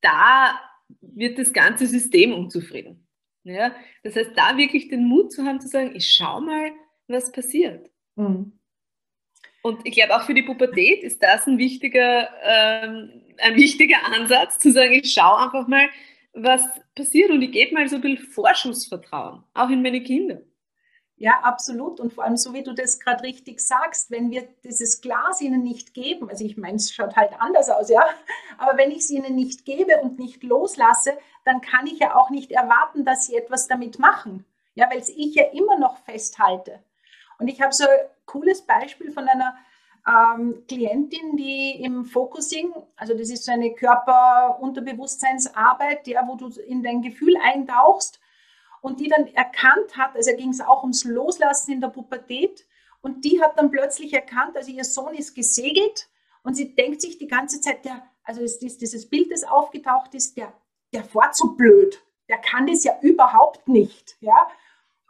da 0.00 0.58
wird 1.00 1.38
das 1.38 1.52
ganze 1.52 1.86
System 1.86 2.34
unzufrieden. 2.34 3.05
Ja? 3.46 3.74
Das 4.02 4.16
heißt, 4.16 4.32
da 4.34 4.56
wirklich 4.56 4.88
den 4.88 5.06
Mut 5.06 5.32
zu 5.32 5.44
haben, 5.44 5.60
zu 5.60 5.68
sagen, 5.68 5.94
ich 5.94 6.10
schau 6.10 6.40
mal, 6.40 6.72
was 7.08 7.30
passiert. 7.32 7.90
Mhm. 8.16 8.58
Und 9.62 9.80
ich 9.84 9.94
glaube, 9.94 10.16
auch 10.16 10.22
für 10.22 10.34
die 10.34 10.42
Pubertät 10.42 11.02
ist 11.02 11.22
das 11.22 11.46
ein 11.46 11.58
wichtiger, 11.58 12.28
ähm, 12.44 13.22
ein 13.38 13.56
wichtiger 13.56 14.04
Ansatz, 14.04 14.58
zu 14.58 14.70
sagen, 14.70 14.92
ich 14.92 15.12
schaue 15.12 15.38
einfach 15.38 15.66
mal, 15.66 15.88
was 16.32 16.62
passiert 16.94 17.30
und 17.30 17.42
ich 17.42 17.50
gebe 17.50 17.74
mal 17.74 17.88
so 17.88 17.96
ein 17.96 18.02
bisschen 18.02 18.26
Vorschussvertrauen, 18.26 19.42
auch 19.54 19.70
in 19.70 19.82
meine 19.82 20.02
Kinder. 20.02 20.42
Ja, 21.18 21.40
absolut. 21.42 21.98
Und 21.98 22.12
vor 22.12 22.24
allem, 22.24 22.36
so 22.36 22.52
wie 22.52 22.62
du 22.62 22.74
das 22.74 23.00
gerade 23.00 23.22
richtig 23.22 23.60
sagst, 23.60 24.10
wenn 24.10 24.30
wir 24.30 24.46
dieses 24.64 25.00
Glas 25.00 25.40
ihnen 25.40 25.62
nicht 25.62 25.94
geben, 25.94 26.28
also 26.28 26.44
ich 26.44 26.58
meine, 26.58 26.76
es 26.76 26.92
schaut 26.92 27.16
halt 27.16 27.30
anders 27.38 27.70
aus, 27.70 27.88
ja, 27.88 28.04
aber 28.58 28.76
wenn 28.76 28.90
ich 28.90 28.98
es 28.98 29.08
ihnen 29.10 29.34
nicht 29.34 29.64
gebe 29.64 29.98
und 30.02 30.18
nicht 30.18 30.42
loslasse, 30.42 31.16
dann 31.44 31.62
kann 31.62 31.86
ich 31.86 32.00
ja 32.00 32.16
auch 32.16 32.28
nicht 32.28 32.52
erwarten, 32.52 33.06
dass 33.06 33.24
sie 33.26 33.36
etwas 33.36 33.66
damit 33.66 33.98
machen. 33.98 34.44
Ja, 34.74 34.90
weil 34.90 34.98
ich 34.98 35.34
ja 35.34 35.44
immer 35.52 35.78
noch 35.78 35.96
festhalte. 36.04 36.80
Und 37.38 37.48
ich 37.48 37.62
habe 37.62 37.72
so 37.72 37.84
ein 37.84 37.96
cooles 38.26 38.60
Beispiel 38.60 39.10
von 39.10 39.26
einer 39.26 39.56
ähm, 40.06 40.64
Klientin, 40.68 41.34
die 41.36 41.82
im 41.82 42.04
Focusing, 42.04 42.74
also 42.96 43.16
das 43.16 43.30
ist 43.30 43.44
so 43.44 43.52
eine 43.52 43.72
Körper-Unterbewusstseinsarbeit, 43.72 46.06
ja, 46.08 46.28
wo 46.28 46.36
du 46.36 46.50
in 46.60 46.82
dein 46.82 47.00
Gefühl 47.00 47.38
eintauchst 47.42 48.20
und 48.80 49.00
die 49.00 49.08
dann 49.08 49.26
erkannt 49.28 49.96
hat, 49.96 50.14
also 50.14 50.34
ging 50.36 50.50
es 50.50 50.60
auch 50.60 50.82
ums 50.82 51.04
Loslassen 51.04 51.72
in 51.72 51.80
der 51.80 51.88
Pubertät 51.88 52.66
und 53.00 53.24
die 53.24 53.42
hat 53.42 53.58
dann 53.58 53.70
plötzlich 53.70 54.12
erkannt, 54.12 54.56
also 54.56 54.70
ihr 54.70 54.84
Sohn 54.84 55.14
ist 55.14 55.34
gesegelt 55.34 56.08
und 56.42 56.54
sie 56.54 56.74
denkt 56.74 57.00
sich 57.00 57.18
die 57.18 57.28
ganze 57.28 57.60
Zeit, 57.60 57.84
der, 57.84 58.02
also 58.24 58.40
ist 58.42 58.60
dieses 58.60 59.08
Bild, 59.08 59.30
das 59.32 59.44
aufgetaucht 59.44 60.14
ist, 60.14 60.36
der, 60.36 60.52
der 60.92 61.04
fährt 61.04 61.36
so 61.36 61.52
blöd, 61.52 62.02
der 62.28 62.38
kann 62.38 62.66
das 62.66 62.84
ja 62.84 62.98
überhaupt 63.00 63.68
nicht, 63.68 64.16
ja, 64.20 64.48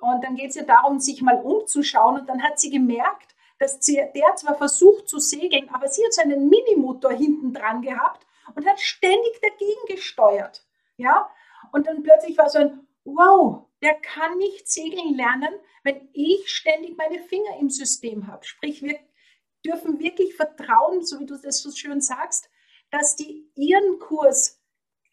und 0.00 0.22
dann 0.22 0.36
geht 0.36 0.50
es 0.50 0.56
ja 0.56 0.62
darum, 0.62 0.98
sich 0.98 1.22
mal 1.22 1.40
umzuschauen. 1.40 2.20
Und 2.20 2.28
dann 2.28 2.42
hat 2.42 2.60
sie 2.60 2.70
gemerkt, 2.70 3.34
dass 3.58 3.80
der 3.80 4.12
zwar 4.36 4.54
versucht 4.54 5.08
zu 5.08 5.18
segeln, 5.18 5.68
aber 5.72 5.88
sie 5.88 6.04
hat 6.04 6.12
so 6.12 6.22
einen 6.22 6.48
Minimotor 6.48 7.12
hinten 7.12 7.54
dran 7.54 7.82
gehabt 7.82 8.26
und 8.54 8.66
hat 8.66 8.80
ständig 8.80 9.40
dagegen 9.40 9.86
gesteuert. 9.88 10.66
Ja? 10.96 11.30
Und 11.72 11.86
dann 11.86 12.02
plötzlich 12.02 12.36
war 12.36 12.50
so 12.50 12.58
ein, 12.58 12.85
wow, 13.06 13.66
der 13.82 13.94
kann 13.94 14.36
nicht 14.38 14.68
segeln 14.68 15.14
lernen, 15.14 15.54
wenn 15.84 16.08
ich 16.12 16.48
ständig 16.48 16.96
meine 16.96 17.20
Finger 17.20 17.56
im 17.60 17.70
System 17.70 18.26
habe. 18.26 18.44
Sprich, 18.44 18.82
wir 18.82 18.98
dürfen 19.64 19.98
wirklich 20.00 20.34
vertrauen, 20.34 21.04
so 21.04 21.20
wie 21.20 21.26
du 21.26 21.38
das 21.38 21.60
so 21.60 21.70
schön 21.70 22.00
sagst, 22.00 22.50
dass 22.90 23.16
die 23.16 23.50
ihren 23.54 23.98
Kurs 23.98 24.60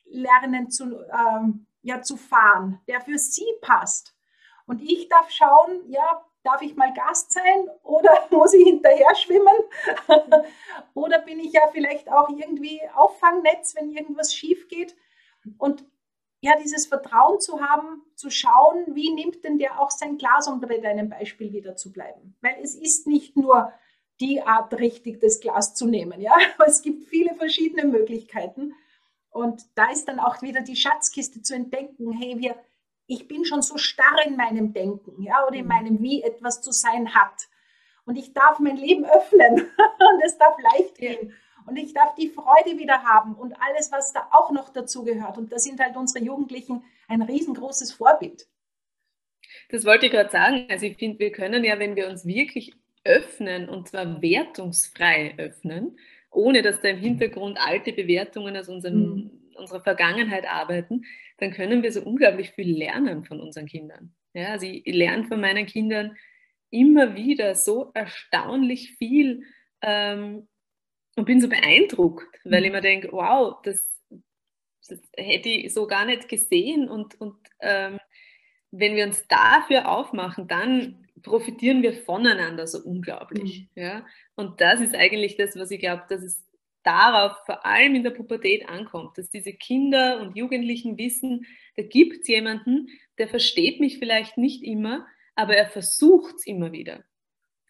lernen 0.06 0.70
zu, 0.70 1.04
ähm, 1.12 1.68
ja, 1.82 2.02
zu 2.02 2.18
fahren, 2.18 2.82
der 2.88 3.02
für 3.02 3.18
sie 3.18 3.48
passt. 3.62 4.16
Und 4.66 4.82
ich 4.82 5.10
darf 5.10 5.30
schauen, 5.30 5.90
ja, 5.90 6.26
darf 6.44 6.62
ich 6.62 6.76
mal 6.76 6.94
Gast 6.94 7.32
sein 7.32 7.68
oder 7.84 8.28
muss 8.32 8.54
ich 8.54 8.66
hinterher 8.66 9.16
schwimmen? 9.16 9.48
oder 10.94 11.20
bin 11.20 11.40
ich 11.40 11.54
ja 11.54 11.68
vielleicht 11.72 12.12
auch 12.12 12.30
irgendwie 12.30 12.82
Auffangnetz, 12.96 13.76
wenn 13.76 13.92
irgendwas 13.92 14.34
schief 14.34 14.68
geht? 14.68 14.96
Und 15.58 15.86
ja, 16.44 16.58
dieses 16.62 16.88
Vertrauen 16.88 17.40
zu 17.40 17.62
haben, 17.62 18.02
zu 18.16 18.30
schauen, 18.30 18.84
wie 18.88 19.14
nimmt 19.14 19.46
denn 19.46 19.58
der 19.58 19.80
auch 19.80 19.90
sein 19.90 20.18
Glas, 20.18 20.50
um 20.50 20.60
bei 20.60 20.78
deinem 20.78 21.08
Beispiel 21.08 21.54
wieder 21.54 21.78
zu 21.78 21.94
bleiben. 21.94 22.36
Weil 22.42 22.58
es 22.62 22.76
ist 22.76 23.08
nicht 23.08 23.38
nur 23.38 23.72
die 24.20 24.42
Art 24.42 24.74
richtig, 24.74 25.22
das 25.22 25.40
Glas 25.40 25.74
zu 25.74 25.88
nehmen. 25.88 26.20
Ja? 26.20 26.36
Es 26.68 26.82
gibt 26.82 27.08
viele 27.08 27.34
verschiedene 27.36 27.86
Möglichkeiten. 27.86 28.74
Und 29.30 29.64
da 29.76 29.90
ist 29.90 30.10
dann 30.10 30.20
auch 30.20 30.42
wieder 30.42 30.60
die 30.60 30.76
Schatzkiste 30.76 31.42
zu 31.42 31.56
entdecken, 31.56 32.12
hey, 32.12 32.36
wir, 32.38 32.58
ich 33.08 33.30
bin 33.30 33.46
schon 33.46 33.62
so 33.62 33.78
starr 33.78 34.26
in 34.26 34.36
meinem 34.36 34.74
Denken, 34.74 35.22
ja, 35.22 35.48
oder 35.48 35.56
in 35.56 35.64
mhm. 35.64 35.70
meinem, 35.70 36.02
wie 36.02 36.24
etwas 36.24 36.62
zu 36.62 36.74
sein 36.74 37.16
hat. 37.16 37.48
Und 38.04 38.18
ich 38.18 38.34
darf 38.34 38.60
mein 38.60 38.76
Leben 38.76 39.06
öffnen 39.06 39.60
und 39.62 40.24
es 40.26 40.38
darf 40.38 40.58
leicht 40.74 40.98
gehen. 40.98 41.30
Ja. 41.30 41.36
Und 41.66 41.78
ich 41.78 41.94
darf 41.94 42.16
die 42.16 42.30
Freude 42.30 42.78
wieder 42.78 43.04
haben 43.04 43.36
und 43.36 43.54
alles, 43.62 43.92
was 43.92 44.14
da 44.14 44.28
auch 44.32 44.52
noch 44.52 44.70
dazu 44.70 45.04
gehört. 45.04 45.38
Und 45.38 45.52
da 45.52 45.60
sind 45.60 45.80
halt 45.80 45.96
unsere 45.96 46.24
Jugendlichen 46.24 46.84
ein 47.08 47.22
riesengroßes 47.22 47.94
Vorbild. 47.94 48.48
Das 49.70 49.86
wollte 49.86 50.08
ich 50.08 50.12
gerade 50.12 50.30
sagen. 50.30 50.68
Also 50.70 50.86
ich 50.86 50.98
finde, 50.98 51.20
wir 51.20 51.32
können 51.32 51.64
ja, 51.64 51.80
wenn 51.80 51.96
wir 51.96 52.10
uns 52.10 52.26
wirklich 52.26 52.74
öffnen 53.04 53.70
und 53.70 53.88
zwar 53.88 54.22
wertungsfrei 54.22 55.36
öffnen, 55.38 55.98
ohne 56.32 56.62
dass 56.62 56.82
da 56.82 56.90
im 56.90 56.98
Hintergrund 56.98 57.60
alte 57.60 57.94
Bewertungen 57.94 58.58
aus 58.58 58.70
unserem, 58.70 59.02
mhm. 59.02 59.32
unserer 59.56 59.82
Vergangenheit 59.82 60.48
arbeiten, 60.48 61.06
dann 61.38 61.52
können 61.52 61.84
wir 61.84 61.92
so 61.92 62.02
unglaublich 62.02 62.52
viel 62.52 62.78
lernen 62.78 63.26
von 63.26 63.40
unseren 63.40 63.68
Kindern. 63.68 64.14
Ja, 64.34 64.50
also 64.50 64.66
ich 64.66 64.84
lerne 64.86 65.26
von 65.26 65.40
meinen 65.40 65.66
Kindern 65.66 66.18
immer 66.70 67.16
wieder 67.16 67.54
so 67.54 67.92
erstaunlich 67.94 68.94
viel 68.98 69.44
ähm, 69.82 70.48
und 71.16 71.26
bin 71.26 71.42
so 71.42 71.48
beeindruckt, 71.48 72.40
weil 72.44 72.62
mhm. 72.62 72.66
ich 72.66 72.72
mir 72.72 72.82
denke, 72.82 73.10
wow, 73.12 73.62
das, 73.64 73.90
das, 74.88 75.00
hätte 75.16 75.50
ich 75.50 75.74
so 75.74 75.88
gar 75.88 76.06
nicht 76.06 76.28
gesehen 76.28 76.90
und, 76.90 77.20
und 77.22 77.38
ähm, 77.60 78.00
wenn 78.72 78.96
wir 78.96 79.06
uns 79.06 79.28
dafür 79.28 79.88
aufmachen, 79.88 80.48
dann 80.48 81.08
profitieren 81.22 81.84
wir 81.84 81.94
voneinander 81.94 82.68
so 82.68 82.80
unglaublich. 82.80 83.68
Mhm. 83.76 83.82
Ja? 83.82 84.06
Und 84.36 84.62
das 84.62 84.82
ist 84.82 84.96
eigentlich 84.96 85.38
das, 85.38 85.56
was 85.56 85.72
ich 85.72 85.80
glaube, 85.80 86.04
dass 86.10 86.22
es 86.24 86.44
darauf 86.84 87.38
vor 87.46 87.66
allem 87.66 87.96
in 87.96 88.04
der 88.04 88.12
Pubertät 88.12 88.68
ankommt, 88.68 89.18
dass 89.18 89.30
diese 89.30 89.54
Kinder 89.54 90.20
und 90.20 90.36
Jugendlichen 90.36 90.98
wissen, 90.98 91.46
da 91.78 91.84
gibt 91.84 92.22
es 92.22 92.28
jemanden, 92.28 92.90
der 93.18 93.28
versteht 93.28 93.80
mich 93.80 94.00
vielleicht 94.00 94.38
nicht 94.38 94.64
immer, 94.64 95.08
aber 95.36 95.56
er 95.56 95.68
versucht 95.68 96.36
es 96.36 96.46
immer 96.46 96.72
wieder. 96.72 97.04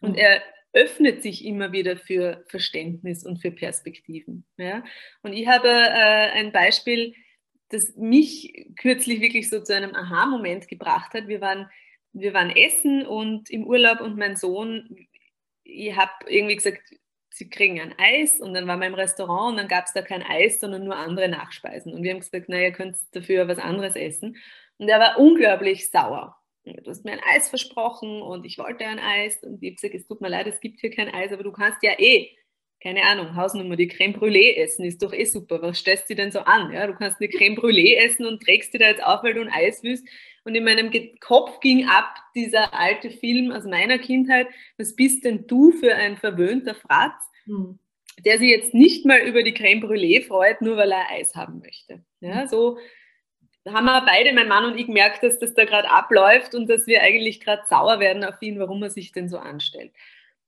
Und 0.00 0.12
mhm. 0.12 0.18
er 0.18 0.42
öffnet 0.74 1.22
sich 1.22 1.44
immer 1.44 1.72
wieder 1.72 1.96
für 1.96 2.44
Verständnis 2.48 3.24
und 3.24 3.38
für 3.40 3.52
Perspektiven. 3.52 4.44
Ja? 4.56 4.84
Und 5.22 5.32
ich 5.32 5.46
habe 5.46 5.68
äh, 5.68 6.32
ein 6.32 6.52
Beispiel, 6.52 7.14
das 7.70 7.94
mich 7.96 8.66
kürzlich 8.76 9.20
wirklich 9.20 9.48
so 9.48 9.62
zu 9.62 9.74
einem 9.74 9.94
Aha-Moment 9.94 10.68
gebracht 10.68 11.14
hat. 11.14 11.28
Wir 11.28 11.40
waren, 11.40 11.70
wir 12.12 12.34
waren 12.34 12.50
essen 12.50 13.06
und 13.06 13.50
im 13.50 13.64
Urlaub 13.64 14.00
und 14.00 14.18
mein 14.18 14.36
Sohn, 14.36 15.08
ich 15.62 15.96
habe 15.96 16.12
irgendwie 16.28 16.56
gesagt, 16.56 16.82
sie 17.30 17.48
kriegen 17.48 17.80
ein 17.80 17.94
Eis 17.98 18.40
und 18.40 18.54
dann 18.54 18.66
waren 18.66 18.80
wir 18.80 18.86
im 18.86 18.94
Restaurant 18.94 19.52
und 19.52 19.56
dann 19.58 19.68
gab 19.68 19.86
es 19.86 19.92
da 19.92 20.02
kein 20.02 20.22
Eis, 20.22 20.60
sondern 20.60 20.84
nur 20.84 20.96
andere 20.96 21.28
Nachspeisen. 21.28 21.92
Und 21.92 22.02
wir 22.02 22.12
haben 22.12 22.20
gesagt, 22.20 22.48
naja, 22.48 22.64
ihr 22.64 22.72
könnt 22.72 22.96
dafür 23.12 23.48
was 23.48 23.58
anderes 23.58 23.96
essen. 23.96 24.36
Und 24.78 24.88
er 24.88 25.00
war 25.00 25.18
unglaublich 25.18 25.90
sauer. 25.90 26.36
Du 26.64 26.90
hast 26.90 27.04
mir 27.04 27.12
ein 27.12 27.20
Eis 27.34 27.48
versprochen 27.50 28.22
und 28.22 28.46
ich 28.46 28.58
wollte 28.58 28.86
ein 28.86 28.98
Eis. 28.98 29.42
Und 29.42 29.62
ich 29.62 29.70
habe 29.70 29.74
gesagt, 29.74 29.94
es 29.94 30.06
tut 30.06 30.20
mir 30.20 30.28
leid, 30.28 30.46
es 30.46 30.60
gibt 30.60 30.80
hier 30.80 30.90
kein 30.90 31.12
Eis, 31.12 31.32
aber 31.32 31.42
du 31.42 31.52
kannst 31.52 31.82
ja 31.82 31.92
eh, 31.98 32.30
keine 32.84 33.02
Ahnung, 33.04 33.34
Hausnummer, 33.34 33.76
die 33.76 33.88
Creme 33.88 34.12
Brûlée 34.12 34.56
essen, 34.56 34.84
ist 34.84 35.02
doch 35.02 35.14
eh 35.14 35.24
super. 35.24 35.62
Was 35.62 35.78
stellst 35.78 36.10
du 36.10 36.14
denn 36.14 36.30
so 36.30 36.40
an? 36.40 36.70
Ja, 36.70 36.86
du 36.86 36.94
kannst 36.94 37.18
eine 37.18 37.30
Creme 37.30 37.56
Brûlée 37.56 37.96
essen 37.96 38.26
und 38.26 38.42
trägst 38.42 38.74
dir 38.74 38.78
da 38.78 38.88
jetzt 38.88 39.02
auf, 39.02 39.22
weil 39.22 39.32
du 39.32 39.40
ein 39.40 39.50
Eis 39.50 39.82
willst. 39.82 40.06
Und 40.44 40.54
in 40.54 40.64
meinem 40.64 40.90
Kopf 41.20 41.60
ging 41.60 41.86
ab 41.86 42.14
dieser 42.34 42.74
alte 42.74 43.10
Film 43.10 43.52
aus 43.52 43.64
meiner 43.64 43.98
Kindheit, 43.98 44.48
was 44.76 44.94
bist 44.94 45.24
denn 45.24 45.46
du 45.46 45.70
für 45.72 45.94
ein 45.94 46.18
verwöhnter 46.18 46.74
Fratz, 46.74 47.24
hm. 47.46 47.78
der 48.22 48.38
sich 48.38 48.50
jetzt 48.50 48.74
nicht 48.74 49.06
mal 49.06 49.20
über 49.20 49.42
die 49.42 49.54
Creme 49.54 49.82
Brûlée 49.82 50.22
freut, 50.22 50.60
nur 50.60 50.76
weil 50.76 50.92
er 50.92 51.10
Eis 51.10 51.34
haben 51.34 51.60
möchte. 51.60 52.04
Ja, 52.20 52.42
hm. 52.42 52.48
so 52.48 52.76
haben 53.72 53.84
wir 53.84 54.04
beide, 54.06 54.32
mein 54.32 54.48
Mann 54.48 54.64
und 54.64 54.78
ich, 54.78 54.86
gemerkt, 54.86 55.22
dass 55.22 55.38
das 55.38 55.54
da 55.54 55.64
gerade 55.64 55.90
abläuft 55.90 56.54
und 56.54 56.68
dass 56.68 56.86
wir 56.86 57.02
eigentlich 57.02 57.40
gerade 57.40 57.62
sauer 57.66 58.00
werden 58.00 58.24
auf 58.24 58.40
ihn, 58.40 58.58
warum 58.58 58.82
er 58.82 58.90
sich 58.90 59.12
denn 59.12 59.28
so 59.28 59.38
anstellt. 59.38 59.92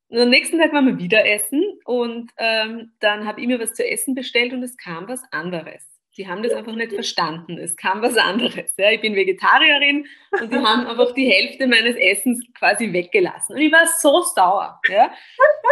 Und 0.08 0.20
am 0.20 0.28
nächsten 0.28 0.58
Tag 0.58 0.72
waren 0.72 0.86
wir 0.86 0.98
wieder 0.98 1.26
essen 1.26 1.64
und 1.84 2.30
ähm, 2.36 2.92
dann 3.00 3.26
habe 3.26 3.40
ich 3.40 3.46
mir 3.46 3.58
was 3.58 3.74
zu 3.74 3.84
essen 3.84 4.14
bestellt 4.14 4.52
und 4.52 4.62
es 4.62 4.76
kam 4.76 5.08
was 5.08 5.22
anderes. 5.32 5.84
Die 6.16 6.26
haben 6.26 6.42
das 6.42 6.52
einfach 6.52 6.74
nicht 6.74 6.92
verstanden. 6.92 7.58
Es 7.58 7.76
kam 7.76 8.00
was 8.00 8.16
anderes. 8.16 8.72
Ja. 8.78 8.90
Ich 8.90 9.02
bin 9.02 9.14
Vegetarierin 9.14 10.06
und 10.40 10.50
die 10.50 10.56
haben 10.56 10.86
einfach 10.86 11.12
die 11.12 11.30
Hälfte 11.30 11.66
meines 11.66 11.96
Essens 11.96 12.42
quasi 12.54 12.92
weggelassen. 12.92 13.54
Und 13.54 13.60
ich 13.60 13.70
war 13.70 13.86
so 13.86 14.22
sauer. 14.22 14.80
Ja. 14.88 15.12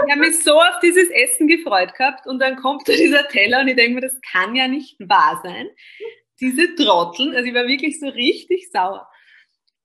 Ich 0.04 0.12
habe 0.12 0.20
mich 0.20 0.42
so 0.42 0.52
auf 0.52 0.80
dieses 0.82 1.08
Essen 1.08 1.48
gefreut 1.48 1.94
gehabt 1.94 2.26
und 2.26 2.40
dann 2.40 2.56
kommt 2.56 2.86
da 2.86 2.92
dieser 2.92 3.26
Teller 3.28 3.60
und 3.60 3.68
ich 3.68 3.76
denke 3.76 3.94
mir, 3.94 4.00
das 4.02 4.20
kann 4.20 4.54
ja 4.54 4.68
nicht 4.68 4.96
wahr 5.00 5.40
sein. 5.42 5.68
Diese 6.40 6.74
Trotteln, 6.74 7.34
also 7.34 7.48
ich 7.48 7.54
war 7.54 7.66
wirklich 7.66 8.00
so 8.00 8.08
richtig 8.08 8.70
sauer. 8.70 9.08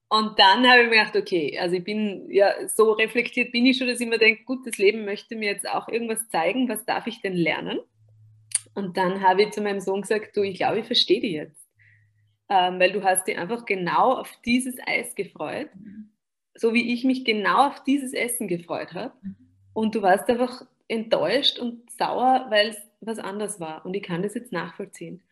Und 0.08 0.40
dann 0.40 0.68
habe 0.68 0.82
ich 0.82 0.88
mir 0.88 0.96
gedacht, 0.96 1.16
okay, 1.16 1.56
also 1.58 1.76
ich 1.76 1.84
bin 1.84 2.28
ja 2.30 2.66
so 2.68 2.92
reflektiert 2.92 3.52
bin 3.52 3.64
ich 3.64 3.78
schon, 3.78 3.86
dass 3.86 4.00
ich 4.00 4.08
mir 4.08 4.18
denke, 4.18 4.42
gut, 4.42 4.66
das 4.66 4.76
Leben 4.76 5.04
möchte 5.04 5.36
mir 5.36 5.52
jetzt 5.52 5.68
auch 5.68 5.88
irgendwas 5.88 6.28
zeigen, 6.30 6.68
was 6.68 6.84
darf 6.84 7.06
ich 7.06 7.20
denn 7.20 7.34
lernen? 7.34 7.78
Und 8.74 8.96
dann 8.96 9.22
habe 9.22 9.42
ich 9.42 9.52
zu 9.52 9.60
meinem 9.60 9.80
Sohn 9.80 10.02
gesagt, 10.02 10.36
du, 10.36 10.42
ich 10.42 10.56
glaube, 10.56 10.80
ich 10.80 10.86
verstehe 10.86 11.20
dich 11.20 11.32
jetzt. 11.32 11.68
Ähm, 12.48 12.80
weil 12.80 12.90
du 12.90 13.04
hast 13.04 13.28
dich 13.28 13.38
einfach 13.38 13.64
genau 13.64 14.14
auf 14.14 14.32
dieses 14.44 14.74
Eis 14.84 15.14
gefreut, 15.14 15.68
so 16.54 16.74
wie 16.74 16.92
ich 16.92 17.04
mich 17.04 17.24
genau 17.24 17.68
auf 17.68 17.84
dieses 17.84 18.12
Essen 18.12 18.48
gefreut 18.48 18.94
habe. 18.94 19.14
Und 19.72 19.94
du 19.94 20.02
warst 20.02 20.28
einfach 20.28 20.62
enttäuscht 20.88 21.60
und 21.60 21.88
sauer, 21.92 22.46
weil 22.50 22.70
es 22.70 22.78
was 23.00 23.20
anderes 23.20 23.60
war. 23.60 23.86
Und 23.86 23.94
ich 23.94 24.02
kann 24.02 24.22
das 24.22 24.34
jetzt 24.34 24.50
nachvollziehen. 24.50 25.22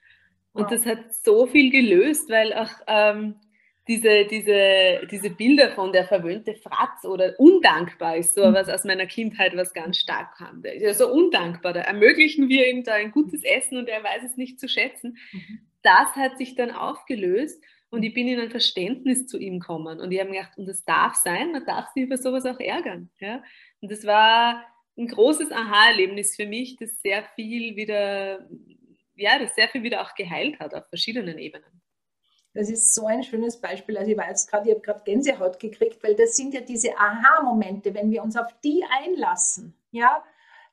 Und 0.59 0.71
das 0.71 0.87
hat 0.87 1.15
so 1.25 1.47
viel 1.47 1.71
gelöst, 1.71 2.29
weil 2.29 2.53
auch 2.53 2.71
ähm, 2.87 3.37
diese, 3.89 4.27
diese, 4.27 5.07
diese 5.11 5.31
Bilder 5.31 5.71
von 5.71 5.93
der 5.93 6.05
verwöhnte 6.07 6.55
Fratz 6.55 7.05
oder 7.05 7.35
undankbar 7.39 8.17
ist 8.17 8.35
so 8.35 8.47
mhm. 8.47 8.55
was 8.55 8.69
aus 8.69 8.85
meiner 8.85 9.07
Kindheit, 9.07 9.57
was 9.57 9.73
ganz 9.73 9.99
stark 9.99 10.37
kam. 10.37 10.63
Der 10.63 10.75
ist 10.75 10.83
ja 10.83 10.95
so 10.95 11.11
undankbar. 11.11 11.73
Da 11.73 11.81
ermöglichen 11.81 12.49
wir 12.49 12.69
ihm 12.69 12.85
da 12.85 12.95
ein 12.95 13.13
gutes 13.13 13.43
Essen 13.45 13.79
und 13.79 13.89
er 13.89 14.05
weiß 14.05 14.25
es 14.25 14.37
nicht 14.37 14.61
zu 14.61 14.69
schätzen. 14.69 15.17
Mhm. 15.33 15.61
Das 15.83 16.15
hat 16.17 16.37
sich 16.37 16.55
dann 16.55 16.71
aufgelöst 16.71 17.63
und 17.91 18.03
ich 18.03 18.13
bin 18.13 18.29
in 18.29 18.39
ein 18.39 18.51
Verständnis 18.51 19.27
zu 19.27 19.39
ihm 19.39 19.61
gekommen. 19.61 20.01
Und 20.01 20.13
ich 20.13 20.21
habe 20.21 20.31
mir 20.31 20.41
gedacht, 20.41 20.59
und 20.59 20.67
das 20.67 20.85
darf 20.85 21.15
sein, 21.15 21.53
man 21.53 21.65
darf 21.65 21.89
sich 21.95 22.03
über 22.03 22.19
sowas 22.19 22.45
auch 22.45 22.61
ärgern. 22.61 23.09
Ja? 23.21 23.43
Und 23.81 23.91
das 23.91 24.05
war 24.05 24.65
ein 24.99 25.07
großes 25.07 25.51
Aha-Erlebnis 25.53 26.37
für 26.37 26.47
mich, 26.47 26.77
das 26.77 27.01
sehr 27.01 27.25
viel 27.37 27.77
wieder, 27.77 28.47
ja, 29.19 29.39
das 29.39 29.55
sehr 29.55 29.69
viel 29.69 29.83
wieder 29.83 30.01
auch 30.01 30.15
geheilt 30.15 30.59
hat 30.61 30.75
auf 30.75 30.89
verschiedenen 30.89 31.39
Ebenen. 31.39 31.83
Das 32.55 32.71
ist 32.71 32.95
so 32.95 33.07
ein 33.07 33.23
schönes 33.23 33.61
Beispiel. 33.61 33.97
Also 33.99 34.11
ich 34.11 34.17
war 34.17 34.29
jetzt 34.29 34.51
gerade, 34.51 34.69
ich 34.69 34.75
habe 34.75 34.85
gerade 34.85 35.03
Gänsehaut 35.05 35.61
gekriegt, 35.61 36.03
weil 36.03 36.15
das 36.15 36.35
sind 36.37 36.55
ja 36.55 36.61
diese 36.61 36.97
Aha-Momente, 36.97 37.95
wenn 37.95 38.11
wir 38.11 38.23
uns 38.23 38.37
auf 38.37 38.49
die 38.65 38.85
einlassen, 39.03 39.75
ja, 39.91 40.25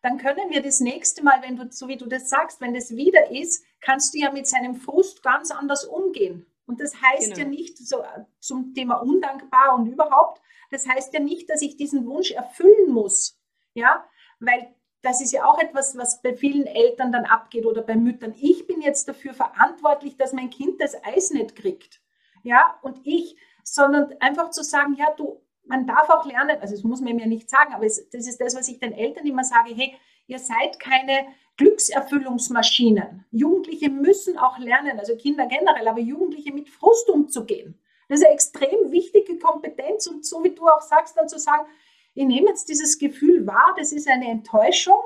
dann 0.02 0.18
können 0.18 0.52
wir 0.52 0.62
das 0.62 0.80
nächste 0.80 1.24
Mal, 1.24 1.42
wenn 1.42 1.58
du, 1.58 1.72
so 1.72 1.88
wie 1.88 1.98
du 1.98 2.06
das 2.06 2.30
sagst, 2.30 2.62
wenn 2.62 2.76
das 2.76 2.96
wieder 2.96 3.32
ist, 3.32 3.66
kannst 3.82 4.14
du 4.14 4.20
ja 4.20 4.32
mit 4.32 4.48
seinem 4.48 4.76
Frust 4.76 5.24
ganz 5.24 5.52
anders 5.52 5.84
umgehen. 5.84 6.46
Und 6.68 6.80
das 6.80 6.94
heißt 7.02 7.34
genau. 7.34 7.40
ja 7.40 7.46
nicht 7.46 7.78
so 7.78 8.04
zum 8.40 8.74
Thema 8.74 8.96
undankbar 8.96 9.76
und 9.76 9.88
überhaupt, 9.88 10.42
das 10.72 10.88
heißt 10.88 11.14
ja 11.14 11.20
nicht, 11.20 11.50
dass 11.50 11.62
ich 11.62 11.78
diesen 11.78 12.06
Wunsch 12.06 12.32
erfüllen 12.32 12.92
muss, 12.92 13.40
ja, 13.74 14.06
weil 14.40 14.76
das 15.06 15.22
ist 15.22 15.32
ja 15.32 15.46
auch 15.46 15.60
etwas, 15.60 15.96
was 15.98 16.22
bei 16.24 16.34
vielen 16.34 16.66
Eltern 16.66 17.12
dann 17.12 17.26
abgeht 17.26 17.66
oder 17.68 17.84
bei 17.84 17.96
Müttern. 17.96 18.34
Ich 18.40 18.66
bin 18.66 18.82
jetzt 18.82 19.08
dafür 19.08 19.36
verantwortlich, 19.36 20.18
dass 20.18 20.34
mein 20.34 20.50
Kind 20.50 20.82
das 20.82 20.96
Eis 21.04 21.30
nicht 21.30 21.56
kriegt. 21.56 22.02
Ja, 22.42 22.80
und 22.82 23.00
ich, 23.04 23.38
sondern 23.64 24.16
einfach 24.20 24.50
zu 24.50 24.64
sagen, 24.64 24.96
ja, 24.96 25.12
du, 25.16 25.42
man 25.66 25.86
darf 25.86 26.10
auch 26.10 26.26
lernen, 26.26 26.58
also 26.60 26.74
das 26.74 26.84
muss 26.84 27.02
man 27.02 27.16
mir 27.16 27.28
nicht 27.28 27.50
sagen, 27.52 27.74
aber 27.74 27.86
es, 27.86 28.10
das 28.10 28.28
ist 28.28 28.42
das, 28.42 28.56
was 28.56 28.68
ich 28.68 28.80
den 28.80 28.94
Eltern 28.94 29.28
immer 29.28 29.44
sage, 29.44 29.76
hey, 29.76 29.96
ihr 30.26 30.40
seid 30.40 30.80
keine 30.80 31.28
Glückserfüllungsmaschinen. 31.58 33.26
Jugendliche 33.30 33.90
müssen 33.90 34.40
auch 34.40 34.58
lernen, 34.58 35.00
also 35.00 35.16
Kinder 35.16 35.46
generell, 35.46 35.88
aber 35.88 36.00
Jugendliche 36.00 36.52
mit 36.52 36.68
Frust 36.68 37.10
umzugehen. 37.10 37.80
Das 38.10 38.20
ist 38.20 38.26
eine 38.26 38.34
extrem 38.34 38.92
wichtige 38.92 39.38
Kompetenz 39.38 40.08
und 40.08 40.26
so 40.26 40.44
wie 40.44 40.54
du 40.54 40.68
auch 40.68 40.82
sagst, 40.82 41.16
dann 41.16 41.30
zu 41.30 41.40
sagen, 41.40 41.68
ich 42.16 42.26
nehme 42.26 42.48
jetzt 42.48 42.70
dieses 42.70 42.98
Gefühl 42.98 43.46
wahr, 43.46 43.76
das 43.78 43.92
ist 43.92 44.08
eine 44.08 44.30
Enttäuschung 44.30 45.02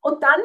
und 0.00 0.22
dann 0.22 0.40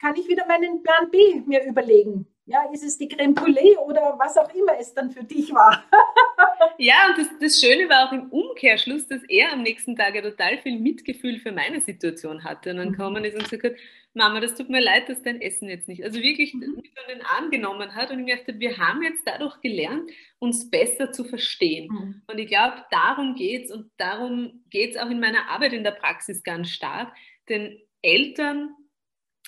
kann 0.00 0.16
ich 0.16 0.26
wieder 0.26 0.46
meinen 0.46 0.82
Plan 0.82 1.10
B 1.10 1.42
mir 1.46 1.62
überlegen. 1.64 2.33
Ja, 2.46 2.68
ist 2.72 2.84
es 2.84 2.98
die 2.98 3.08
Creme 3.08 3.34
Brûlée 3.34 3.76
oder 3.78 4.16
was 4.18 4.36
auch 4.36 4.52
immer 4.54 4.78
es 4.78 4.92
dann 4.92 5.10
für 5.10 5.24
dich 5.24 5.52
war? 5.54 5.82
ja, 6.78 7.08
und 7.08 7.18
das, 7.18 7.28
das 7.40 7.58
Schöne 7.58 7.88
war 7.88 8.08
auch 8.08 8.12
im 8.12 8.28
Umkehrschluss, 8.30 9.06
dass 9.06 9.22
er 9.28 9.52
am 9.52 9.62
nächsten 9.62 9.96
Tag 9.96 10.14
ja 10.14 10.20
total 10.20 10.58
viel 10.58 10.78
Mitgefühl 10.78 11.38
für 11.38 11.52
meine 11.52 11.80
Situation 11.80 12.44
hatte. 12.44 12.70
Und 12.70 12.76
dann 12.76 12.88
mhm. 12.90 12.96
kam 12.96 13.14
man 13.14 13.24
ist 13.24 13.34
und 13.34 13.44
gesagt 13.44 13.64
hat, 13.64 13.80
Mama, 14.12 14.40
das 14.40 14.54
tut 14.54 14.68
mir 14.68 14.80
leid, 14.80 15.08
dass 15.08 15.22
dein 15.22 15.40
Essen 15.40 15.68
jetzt 15.68 15.88
nicht, 15.88 16.04
also 16.04 16.20
wirklich 16.20 16.54
mhm. 16.54 16.76
mich 16.76 16.92
an 16.96 17.16
den 17.16 17.26
Arm 17.26 17.50
genommen 17.50 17.94
hat 17.94 18.12
und 18.12 18.26
ich 18.26 18.36
dachte, 18.36 18.60
wir 18.60 18.78
haben 18.78 19.02
jetzt 19.02 19.22
dadurch 19.26 19.60
gelernt, 19.60 20.08
uns 20.38 20.70
besser 20.70 21.10
zu 21.10 21.24
verstehen. 21.24 21.88
Mhm. 21.90 22.22
Und 22.28 22.38
ich 22.38 22.46
glaube, 22.46 22.84
darum 22.90 23.34
geht 23.34 23.64
es 23.64 23.70
und 23.72 23.90
darum 23.96 24.64
geht 24.70 24.92
es 24.94 24.96
auch 25.00 25.10
in 25.10 25.18
meiner 25.18 25.48
Arbeit 25.48 25.72
in 25.72 25.82
der 25.82 25.92
Praxis 25.92 26.44
ganz 26.44 26.70
stark, 26.70 27.12
den 27.48 27.80
Eltern 28.02 28.76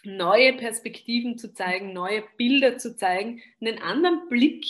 neue 0.07 0.55
Perspektiven 0.55 1.39
zu 1.39 1.53
zeigen, 1.53 1.93
neue 1.93 2.23
Bilder 2.37 2.79
zu 2.79 2.97
zeigen, 2.97 3.43
einen 3.61 3.81
anderen 3.81 4.29
Blick 4.29 4.65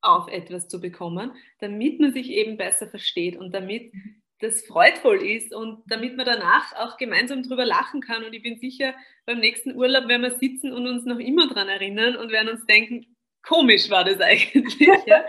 auf 0.00 0.28
etwas 0.28 0.68
zu 0.68 0.80
bekommen, 0.80 1.32
damit 1.60 2.00
man 2.00 2.12
sich 2.12 2.30
eben 2.30 2.56
besser 2.56 2.88
versteht 2.88 3.36
und 3.36 3.52
damit 3.54 3.92
das 4.40 4.62
freudvoll 4.62 5.22
ist 5.22 5.54
und 5.54 5.82
damit 5.86 6.16
man 6.16 6.24
danach 6.24 6.74
auch 6.76 6.96
gemeinsam 6.96 7.42
drüber 7.42 7.66
lachen 7.66 8.00
kann. 8.00 8.24
Und 8.24 8.32
ich 8.32 8.42
bin 8.42 8.58
sicher, 8.58 8.94
beim 9.26 9.38
nächsten 9.38 9.76
Urlaub 9.76 10.08
werden 10.08 10.22
wir 10.22 10.38
sitzen 10.38 10.72
und 10.72 10.86
uns 10.86 11.04
noch 11.04 11.18
immer 11.18 11.46
daran 11.48 11.68
erinnern 11.68 12.16
und 12.16 12.32
werden 12.32 12.48
uns 12.48 12.64
denken, 12.64 13.16
komisch 13.42 13.90
war 13.90 14.04
das 14.04 14.20
eigentlich. 14.20 14.80
ja? 15.06 15.24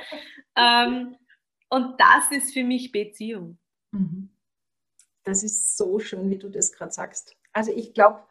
ähm, 0.55 1.17
und 1.69 1.99
das 1.99 2.31
ist 2.31 2.53
für 2.53 2.63
mich 2.63 2.91
Beziehung. 2.91 3.57
Mhm. 3.91 4.29
Das 5.23 5.43
ist 5.43 5.77
so 5.77 5.99
schön, 5.99 6.29
wie 6.29 6.37
du 6.37 6.49
das 6.49 6.71
gerade 6.71 6.91
sagst. 6.91 7.35
Also 7.53 7.71
ich 7.75 7.93
glaube, 7.93 8.23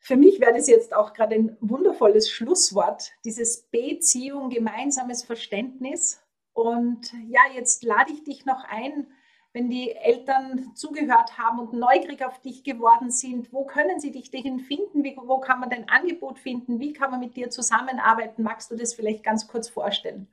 für 0.00 0.16
mich 0.16 0.40
wäre 0.40 0.54
das 0.54 0.66
jetzt 0.66 0.94
auch 0.94 1.12
gerade 1.12 1.36
ein 1.36 1.56
wundervolles 1.60 2.30
Schlusswort, 2.30 3.12
dieses 3.24 3.68
Beziehung, 3.70 4.48
gemeinsames 4.48 5.22
Verständnis. 5.22 6.22
Und 6.54 7.12
ja, 7.28 7.40
jetzt 7.54 7.84
lade 7.84 8.12
ich 8.12 8.24
dich 8.24 8.46
noch 8.46 8.64
ein, 8.64 9.06
wenn 9.52 9.68
die 9.68 9.92
Eltern 9.92 10.72
zugehört 10.74 11.36
haben 11.36 11.58
und 11.58 11.74
neugierig 11.74 12.24
auf 12.24 12.40
dich 12.40 12.64
geworden 12.64 13.10
sind, 13.10 13.52
wo 13.52 13.64
können 13.66 14.00
sie 14.00 14.10
dich 14.10 14.30
denn 14.30 14.60
finden? 14.60 15.04
Wie, 15.04 15.16
wo 15.16 15.38
kann 15.38 15.60
man 15.60 15.70
dein 15.70 15.88
Angebot 15.88 16.38
finden? 16.38 16.80
Wie 16.80 16.92
kann 16.92 17.10
man 17.10 17.20
mit 17.20 17.36
dir 17.36 17.50
zusammenarbeiten? 17.50 18.42
Magst 18.42 18.70
du 18.70 18.76
das 18.76 18.94
vielleicht 18.94 19.22
ganz 19.22 19.48
kurz 19.48 19.68
vorstellen? 19.68 20.28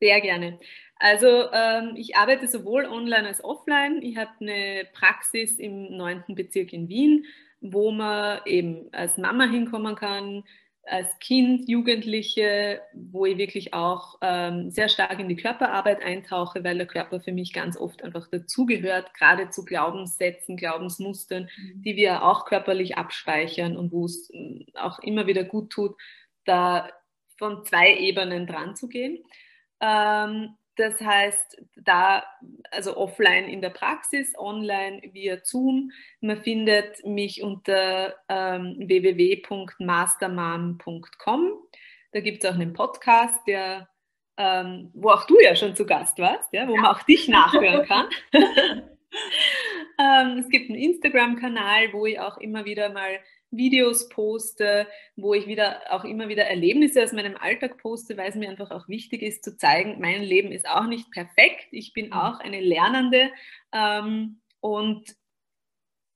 Sehr 0.00 0.20
gerne. 0.20 0.60
Also 1.00 1.50
ähm, 1.52 1.94
ich 1.96 2.16
arbeite 2.16 2.46
sowohl 2.46 2.84
online 2.84 3.26
als 3.26 3.42
offline. 3.42 4.00
Ich 4.02 4.16
habe 4.16 4.30
eine 4.40 4.86
Praxis 4.92 5.58
im 5.58 5.96
9. 5.96 6.24
Bezirk 6.28 6.72
in 6.72 6.88
Wien 6.88 7.24
wo 7.60 7.90
man 7.90 8.40
eben 8.44 8.88
als 8.92 9.16
Mama 9.18 9.44
hinkommen 9.44 9.96
kann, 9.96 10.44
als 10.88 11.18
Kind, 11.18 11.68
Jugendliche, 11.68 12.80
wo 12.94 13.26
ich 13.26 13.36
wirklich 13.36 13.74
auch 13.74 14.16
ähm, 14.22 14.70
sehr 14.70 14.88
stark 14.88 15.18
in 15.18 15.28
die 15.28 15.36
Körperarbeit 15.36 16.02
eintauche, 16.02 16.64
weil 16.64 16.78
der 16.78 16.86
Körper 16.86 17.20
für 17.20 17.32
mich 17.32 17.52
ganz 17.52 17.76
oft 17.76 18.02
einfach 18.02 18.28
dazugehört, 18.28 19.12
gerade 19.14 19.50
zu 19.50 19.64
Glaubenssätzen, 19.64 20.56
Glaubensmustern, 20.56 21.48
mhm. 21.56 21.82
die 21.82 21.96
wir 21.96 22.24
auch 22.24 22.46
körperlich 22.46 22.96
abspeichern 22.96 23.76
und 23.76 23.92
wo 23.92 24.06
es 24.06 24.30
äh, 24.30 24.64
auch 24.74 24.98
immer 25.00 25.26
wieder 25.26 25.44
gut 25.44 25.70
tut, 25.70 25.94
da 26.44 26.88
von 27.36 27.64
zwei 27.64 27.96
Ebenen 27.96 28.46
dran 28.46 28.74
zu 28.74 28.88
gehen. 28.88 29.22
Ähm, 29.80 30.56
das 30.78 31.00
heißt, 31.00 31.60
da, 31.76 32.24
also 32.70 32.96
offline 32.96 33.48
in 33.48 33.60
der 33.60 33.70
Praxis, 33.70 34.38
online 34.38 35.02
via 35.12 35.38
Zoom. 35.42 35.90
Man 36.20 36.40
findet 36.42 37.04
mich 37.04 37.42
unter 37.42 38.14
ähm, 38.28 38.76
www.mastermom.com. 38.78 41.52
Da 42.12 42.20
gibt 42.20 42.44
es 42.44 42.50
auch 42.50 42.54
einen 42.54 42.74
Podcast, 42.74 43.40
der, 43.48 43.88
ähm, 44.36 44.92
wo 44.94 45.10
auch 45.10 45.26
du 45.26 45.40
ja 45.40 45.56
schon 45.56 45.74
zu 45.74 45.84
Gast 45.84 46.18
warst, 46.18 46.52
ja, 46.52 46.68
wo 46.68 46.76
ja. 46.76 46.80
man 46.80 46.94
auch 46.94 47.02
dich 47.02 47.26
nachhören 47.28 47.84
kann. 47.84 48.06
ähm, 49.98 50.38
es 50.38 50.48
gibt 50.48 50.70
einen 50.70 50.78
Instagram-Kanal, 50.78 51.92
wo 51.92 52.06
ich 52.06 52.20
auch 52.20 52.38
immer 52.38 52.64
wieder 52.64 52.90
mal 52.90 53.18
Videos 53.50 54.08
poste, 54.08 54.86
wo 55.16 55.34
ich 55.34 55.46
wieder 55.46 55.80
auch 55.90 56.04
immer 56.04 56.28
wieder 56.28 56.44
Erlebnisse 56.44 57.02
aus 57.02 57.12
meinem 57.12 57.36
Alltag 57.36 57.78
poste, 57.78 58.16
weil 58.16 58.28
es 58.28 58.34
mir 58.34 58.50
einfach 58.50 58.70
auch 58.70 58.88
wichtig 58.88 59.22
ist 59.22 59.44
zu 59.44 59.56
zeigen, 59.56 60.00
mein 60.00 60.22
Leben 60.22 60.52
ist 60.52 60.68
auch 60.68 60.86
nicht 60.86 61.10
perfekt. 61.10 61.68
Ich 61.70 61.92
bin 61.92 62.06
mhm. 62.06 62.12
auch 62.12 62.40
eine 62.40 62.60
Lernende 62.60 63.30
ähm, 63.72 64.40
und 64.60 65.16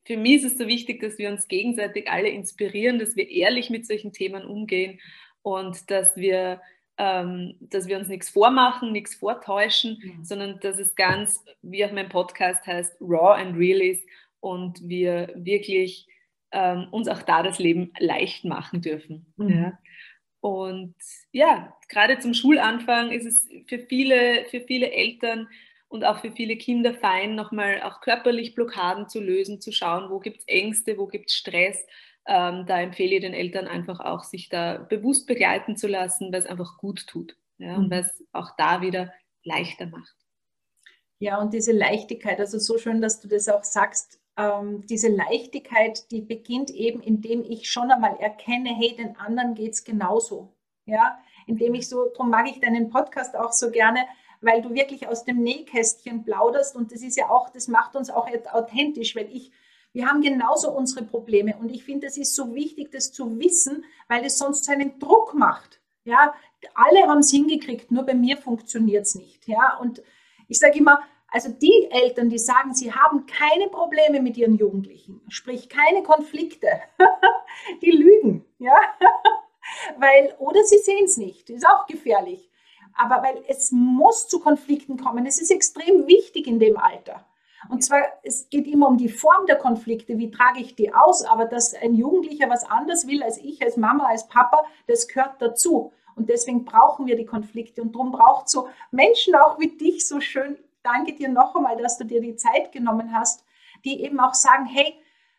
für 0.05 0.17
mich 0.17 0.43
ist 0.43 0.53
es 0.53 0.59
so 0.59 0.67
wichtig, 0.67 1.01
dass 1.01 1.19
wir 1.19 1.31
uns 1.31 1.49
gegenseitig 1.49 2.11
alle 2.11 2.29
inspirieren, 2.29 2.99
dass 2.99 3.17
wir 3.17 3.29
ehrlich 3.31 3.71
mit 3.71 3.87
solchen 3.87 4.13
Themen 4.13 4.45
umgehen 4.45 4.99
und 5.43 5.91
dass 5.91 6.17
wir, 6.17 6.61
ähm, 6.99 7.55
dass 7.61 7.87
wir 7.87 7.99
uns 7.99 8.09
nichts 8.09 8.29
vormachen, 8.29 8.93
nichts 8.93 9.15
vortäuschen, 9.15 9.99
mhm. 10.03 10.25
sondern 10.25 10.61
dass 10.61 10.79
es 10.79 10.95
ganz, 10.97 11.45
wie 11.63 11.85
auch 11.85 11.93
mein 11.93 12.09
Podcast 12.09 12.67
heißt, 12.67 12.97
raw 13.01 13.41
and 13.41 13.57
real 13.57 13.81
ist 13.81 14.05
und 14.41 14.87
wir 14.89 15.33
wirklich 15.37 16.07
ähm, 16.53 16.89
uns 16.91 17.09
auch 17.09 17.23
da 17.23 17.43
das 17.43 17.59
Leben 17.59 17.93
leicht 17.99 18.45
machen 18.45 18.81
dürfen. 18.83 19.33
Mhm. 19.37 19.49
Ja. 19.49 19.79
Und 20.41 20.97
ja, 21.31 21.77
gerade 21.89 22.19
zum 22.19 22.35
Schulanfang 22.35 23.13
ist 23.13 23.27
es 23.27 23.49
für 23.69 23.79
viele, 23.79 24.45
für 24.47 24.61
viele 24.61 24.91
Eltern 24.91 25.49
und 25.89 26.05
auch 26.05 26.19
für 26.19 26.33
viele 26.33 26.57
Kinder 26.57 26.95
fein, 26.95 27.35
nochmal 27.35 27.83
auch 27.83 28.01
körperlich 28.01 28.55
Blockaden 28.55 29.09
zu 29.09 29.21
lösen, 29.21 29.61
zu 29.61 29.73
schauen, 29.73 30.11
wo 30.11 30.19
gibt 30.19 30.39
es 30.39 30.49
Ängste, 30.49 30.99
wo 30.99 31.07
gibt 31.07 31.31
es 31.31 31.37
Stress. 31.37 31.87
Ähm, 32.27 32.65
da 32.67 32.81
empfehle 32.81 33.17
ich 33.17 33.21
den 33.21 33.35
Eltern 33.35 33.69
einfach 33.69 34.01
auch, 34.01 34.25
sich 34.25 34.49
da 34.49 34.79
bewusst 34.79 35.27
begleiten 35.27 35.77
zu 35.77 35.87
lassen, 35.87 36.33
weil 36.33 36.41
es 36.41 36.47
einfach 36.47 36.79
gut 36.79 37.07
tut 37.07 37.37
ja, 37.59 37.77
und 37.77 37.87
mhm. 37.87 37.91
weil 37.91 38.01
es 38.01 38.25
auch 38.33 38.51
da 38.57 38.81
wieder 38.81 39.13
leichter 39.45 39.87
macht. 39.87 40.15
Ja, 41.19 41.39
und 41.41 41.53
diese 41.53 41.73
Leichtigkeit, 41.73 42.41
also 42.41 42.59
so 42.59 42.79
schön, 42.79 43.01
dass 43.01 43.21
du 43.21 43.29
das 43.29 43.49
auch 43.49 43.63
sagst, 43.63 44.22
ähm, 44.37 44.87
diese 44.87 45.09
Leichtigkeit, 45.09 46.11
die 46.11 46.23
beginnt 46.23 46.71
eben, 46.71 47.01
indem 47.01 47.43
ich 47.43 47.71
schon 47.71 47.91
einmal 47.91 48.17
erkenne, 48.17 48.71
hey, 48.75 48.97
den 48.97 49.17
anderen 49.17 49.55
geht 49.55 49.73
es 49.73 49.85
genauso. 49.85 50.53
Ja, 50.85 51.19
indem 51.47 51.75
ich 51.75 51.89
so, 51.89 52.07
darum 52.07 52.31
mag 52.31 52.49
ich 52.49 52.61
deinen 52.61 52.91
Podcast 52.91 53.37
auch 53.37 53.53
so 53.53 53.71
gerne, 53.71 54.05
weil 54.41 54.61
du 54.63 54.75
wirklich 54.75 55.07
aus 55.07 55.25
dem 55.25 55.43
Nähkästchen 55.43 56.25
plauderst 56.25 56.75
und 56.75 56.93
das 56.93 57.03
ist 57.03 57.17
ja 57.17 57.31
auch, 57.31 57.51
das 57.51 57.69
macht 57.69 57.95
uns 57.95 58.11
auch 58.11 58.29
authentisch, 58.53 59.15
weil 59.15 59.29
ich, 59.33 59.53
wir 59.93 60.09
haben 60.09 60.23
genauso 60.23 60.73
unsere 60.73 61.05
Probleme 61.05 61.57
und 61.57 61.71
ich 61.71 61.85
finde, 61.85 62.09
es 62.09 62.17
ist 62.17 62.35
so 62.35 62.55
wichtig, 62.55 62.91
das 62.91 63.13
zu 63.13 63.39
wissen, 63.39 63.85
weil 64.09 64.25
es 64.25 64.39
sonst 64.39 64.65
so 64.65 64.73
einen 64.73 64.99
Druck 64.99 65.35
macht. 65.35 65.81
Ja, 66.05 66.35
alle 66.75 67.07
haben 67.07 67.21
es 67.21 67.31
hingekriegt, 67.31 67.93
nur 67.93 68.05
bei 68.05 68.15
mir 68.15 68.37
funktioniert 68.37 69.07
es 69.07 69.15
nicht. 69.15 69.47
Ja, 69.47 69.79
und 69.81 70.03
ich 70.49 70.59
sage 70.59 70.79
immer, 70.79 71.01
also 71.33 71.49
die 71.49 71.89
Eltern, 71.91 72.29
die 72.29 72.39
sagen, 72.39 72.75
sie 72.75 72.93
haben 72.93 73.27
keine 73.27 73.69
Probleme 73.69 74.21
mit 74.21 74.37
ihren 74.37 74.57
Jugendlichen, 74.57 75.23
sprich 75.29 75.69
keine 75.69 76.03
Konflikte, 76.03 76.69
die 77.83 77.91
lügen, 77.91 78.45
ja, 78.59 78.77
weil 79.99 80.35
oder 80.39 80.63
sie 80.63 80.79
sehen 80.79 81.05
es 81.05 81.17
nicht, 81.17 81.49
ist 81.51 81.67
auch 81.67 81.87
gefährlich. 81.87 82.51
Aber 82.95 83.23
weil 83.23 83.43
es 83.49 83.73
muss 83.73 84.29
zu 84.29 84.41
Konflikten 84.41 84.99
kommen, 84.99 85.25
es 85.25 85.41
ist 85.41 85.51
extrem 85.51 86.07
wichtig 86.07 86.47
in 86.47 86.59
dem 86.59 86.77
Alter. 86.77 87.25
Und 87.71 87.83
zwar, 87.83 88.03
es 88.23 88.51
geht 88.51 88.67
immer 88.67 88.89
um 88.89 88.99
die 88.99 89.09
Form 89.09 89.47
der 89.47 89.57
Konflikte, 89.57 90.19
wie 90.19 90.31
trage 90.31 90.61
ich 90.61 90.75
die 90.75 90.93
aus, 90.93 91.25
aber 91.25 91.47
dass 91.47 91.75
ein 91.75 91.95
Jugendlicher 91.95 92.51
was 92.51 92.65
anderes 92.65 93.07
will 93.07 93.23
als 93.23 93.39
ich, 93.39 93.63
als 93.63 93.79
Mama, 93.79 94.07
als 94.07 94.29
Papa, 94.29 94.65
das 94.89 95.09
gehört 95.09 95.41
dazu. 95.41 95.93
Und 96.15 96.29
deswegen 96.29 96.67
brauchen 96.67 97.07
wir 97.07 97.17
die 97.17 97.25
Konflikte. 97.25 97.81
Und 97.81 97.95
darum 97.95 98.13
braucht 98.13 98.51
so 98.51 98.69
Menschen 98.91 99.35
auch 99.35 99.59
wie 99.59 99.69
dich 99.69 100.07
so 100.07 100.21
schön 100.21 100.59
danke 100.83 101.15
dir 101.15 101.29
noch 101.29 101.55
einmal, 101.55 101.77
dass 101.77 101.99
du 101.99 102.05
dir 102.05 102.21
die 102.21 102.37
Zeit 102.37 102.73
genommen 102.73 103.13
hast, 103.13 103.45
die 103.85 104.03
eben 104.03 104.21
auch 104.21 104.35
sagen, 104.35 104.67
hey, 104.67 104.95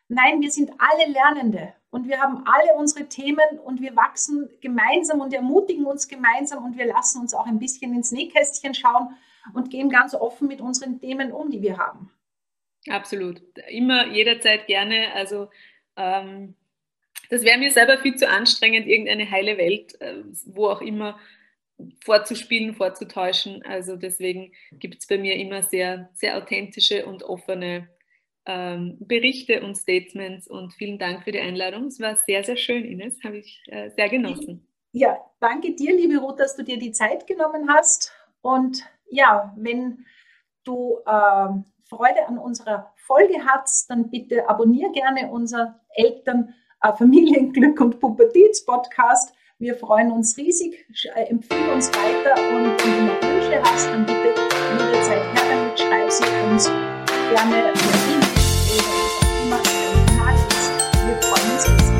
nein, 0.08 0.40
wir 0.40 0.50
sind 0.50 0.72
alle 0.78 1.10
Lernende 1.10 1.74
und 1.90 2.08
wir 2.08 2.20
haben 2.20 2.44
alle 2.46 2.74
unsere 2.76 3.08
Themen 3.08 3.58
und 3.64 3.80
wir 3.80 3.96
wachsen 3.96 4.50
gemeinsam 4.60 5.20
und 5.20 5.32
ermutigen 5.32 5.86
uns 5.86 6.08
gemeinsam 6.08 6.64
und 6.64 6.76
wir 6.76 6.86
lassen 6.86 7.20
uns 7.20 7.34
auch 7.34 7.46
ein 7.46 7.58
bisschen 7.58 7.94
ins 7.94 8.12
Nähkästchen 8.12 8.74
schauen 8.74 9.16
und 9.52 9.70
gehen 9.70 9.90
ganz 9.90 10.14
offen 10.14 10.48
mit 10.48 10.60
unseren 10.60 11.00
Themen 11.00 11.32
um, 11.32 11.50
die 11.50 11.62
wir 11.62 11.78
haben. 11.78 12.10
Absolut. 12.88 13.40
Immer 13.68 14.08
jederzeit 14.08 14.66
gerne. 14.66 15.12
Also 15.14 15.48
ähm, 15.96 16.54
das 17.30 17.42
wäre 17.42 17.58
mir 17.58 17.70
selber 17.70 17.98
viel 17.98 18.16
zu 18.16 18.28
anstrengend, 18.28 18.86
irgendeine 18.86 19.30
heile 19.30 19.56
Welt, 19.56 20.00
äh, 20.00 20.22
wo 20.46 20.68
auch 20.68 20.80
immer 20.80 21.18
vorzuspielen, 22.02 22.74
vorzutäuschen. 22.74 23.62
Also 23.64 23.96
deswegen 23.96 24.52
gibt 24.72 24.98
es 24.98 25.06
bei 25.06 25.18
mir 25.18 25.36
immer 25.36 25.62
sehr, 25.62 26.10
sehr 26.14 26.36
authentische 26.36 27.06
und 27.06 27.22
offene 27.22 27.88
ähm, 28.46 28.96
Berichte 29.00 29.62
und 29.62 29.76
Statements. 29.76 30.48
Und 30.48 30.72
vielen 30.74 30.98
Dank 30.98 31.24
für 31.24 31.32
die 31.32 31.40
Einladung. 31.40 31.86
Es 31.86 32.00
war 32.00 32.16
sehr, 32.16 32.44
sehr 32.44 32.56
schön, 32.56 32.84
Ines. 32.84 33.22
Habe 33.24 33.38
ich 33.38 33.62
äh, 33.66 33.90
sehr 33.90 34.08
genossen. 34.08 34.66
Ja, 34.92 35.18
danke 35.40 35.74
dir, 35.74 35.94
liebe 35.94 36.18
Ruth, 36.18 36.38
dass 36.38 36.54
du 36.54 36.62
dir 36.62 36.78
die 36.78 36.92
Zeit 36.92 37.26
genommen 37.26 37.68
hast. 37.68 38.12
Und 38.42 38.84
ja, 39.10 39.52
wenn 39.56 40.04
du 40.64 40.98
äh, 41.04 41.48
Freude 41.88 42.28
an 42.28 42.38
unserer 42.38 42.92
Folge 42.96 43.44
hast, 43.44 43.90
dann 43.90 44.10
bitte 44.10 44.48
abonniere 44.48 44.92
gerne 44.92 45.30
unser 45.30 45.80
Eltern, 45.94 46.54
äh, 46.80 46.92
Familienglück 46.92 47.80
und 47.80 48.00
Pubertäts-Podcast 48.00 49.33
wir 49.58 49.74
freuen 49.76 50.10
uns 50.10 50.36
riesig, 50.36 50.86
äh, 51.14 51.24
empfehle 51.24 51.72
uns 51.72 51.88
weiter 51.88 52.34
und 52.36 52.76
wenn 52.82 53.06
du 53.06 53.12
noch 53.12 53.22
Wünsche 53.22 53.62
hast, 53.62 53.86
dann 53.86 54.04
bitte 54.04 54.34
jederzeit 54.78 55.22
her 55.22 55.42
damit, 55.50 55.78
schreib 55.78 56.10
sie 56.10 56.24
uns 56.50 56.66
gerne 56.66 57.72
per 57.72 57.94
E-Mail 58.10 58.34
oder 58.66 58.90
was 58.90 59.20
auch 59.20 59.44
immer. 59.44 59.60
Wir 61.06 61.22
freuen 61.22 61.52
uns 61.52 61.68
riesig. 61.68 61.93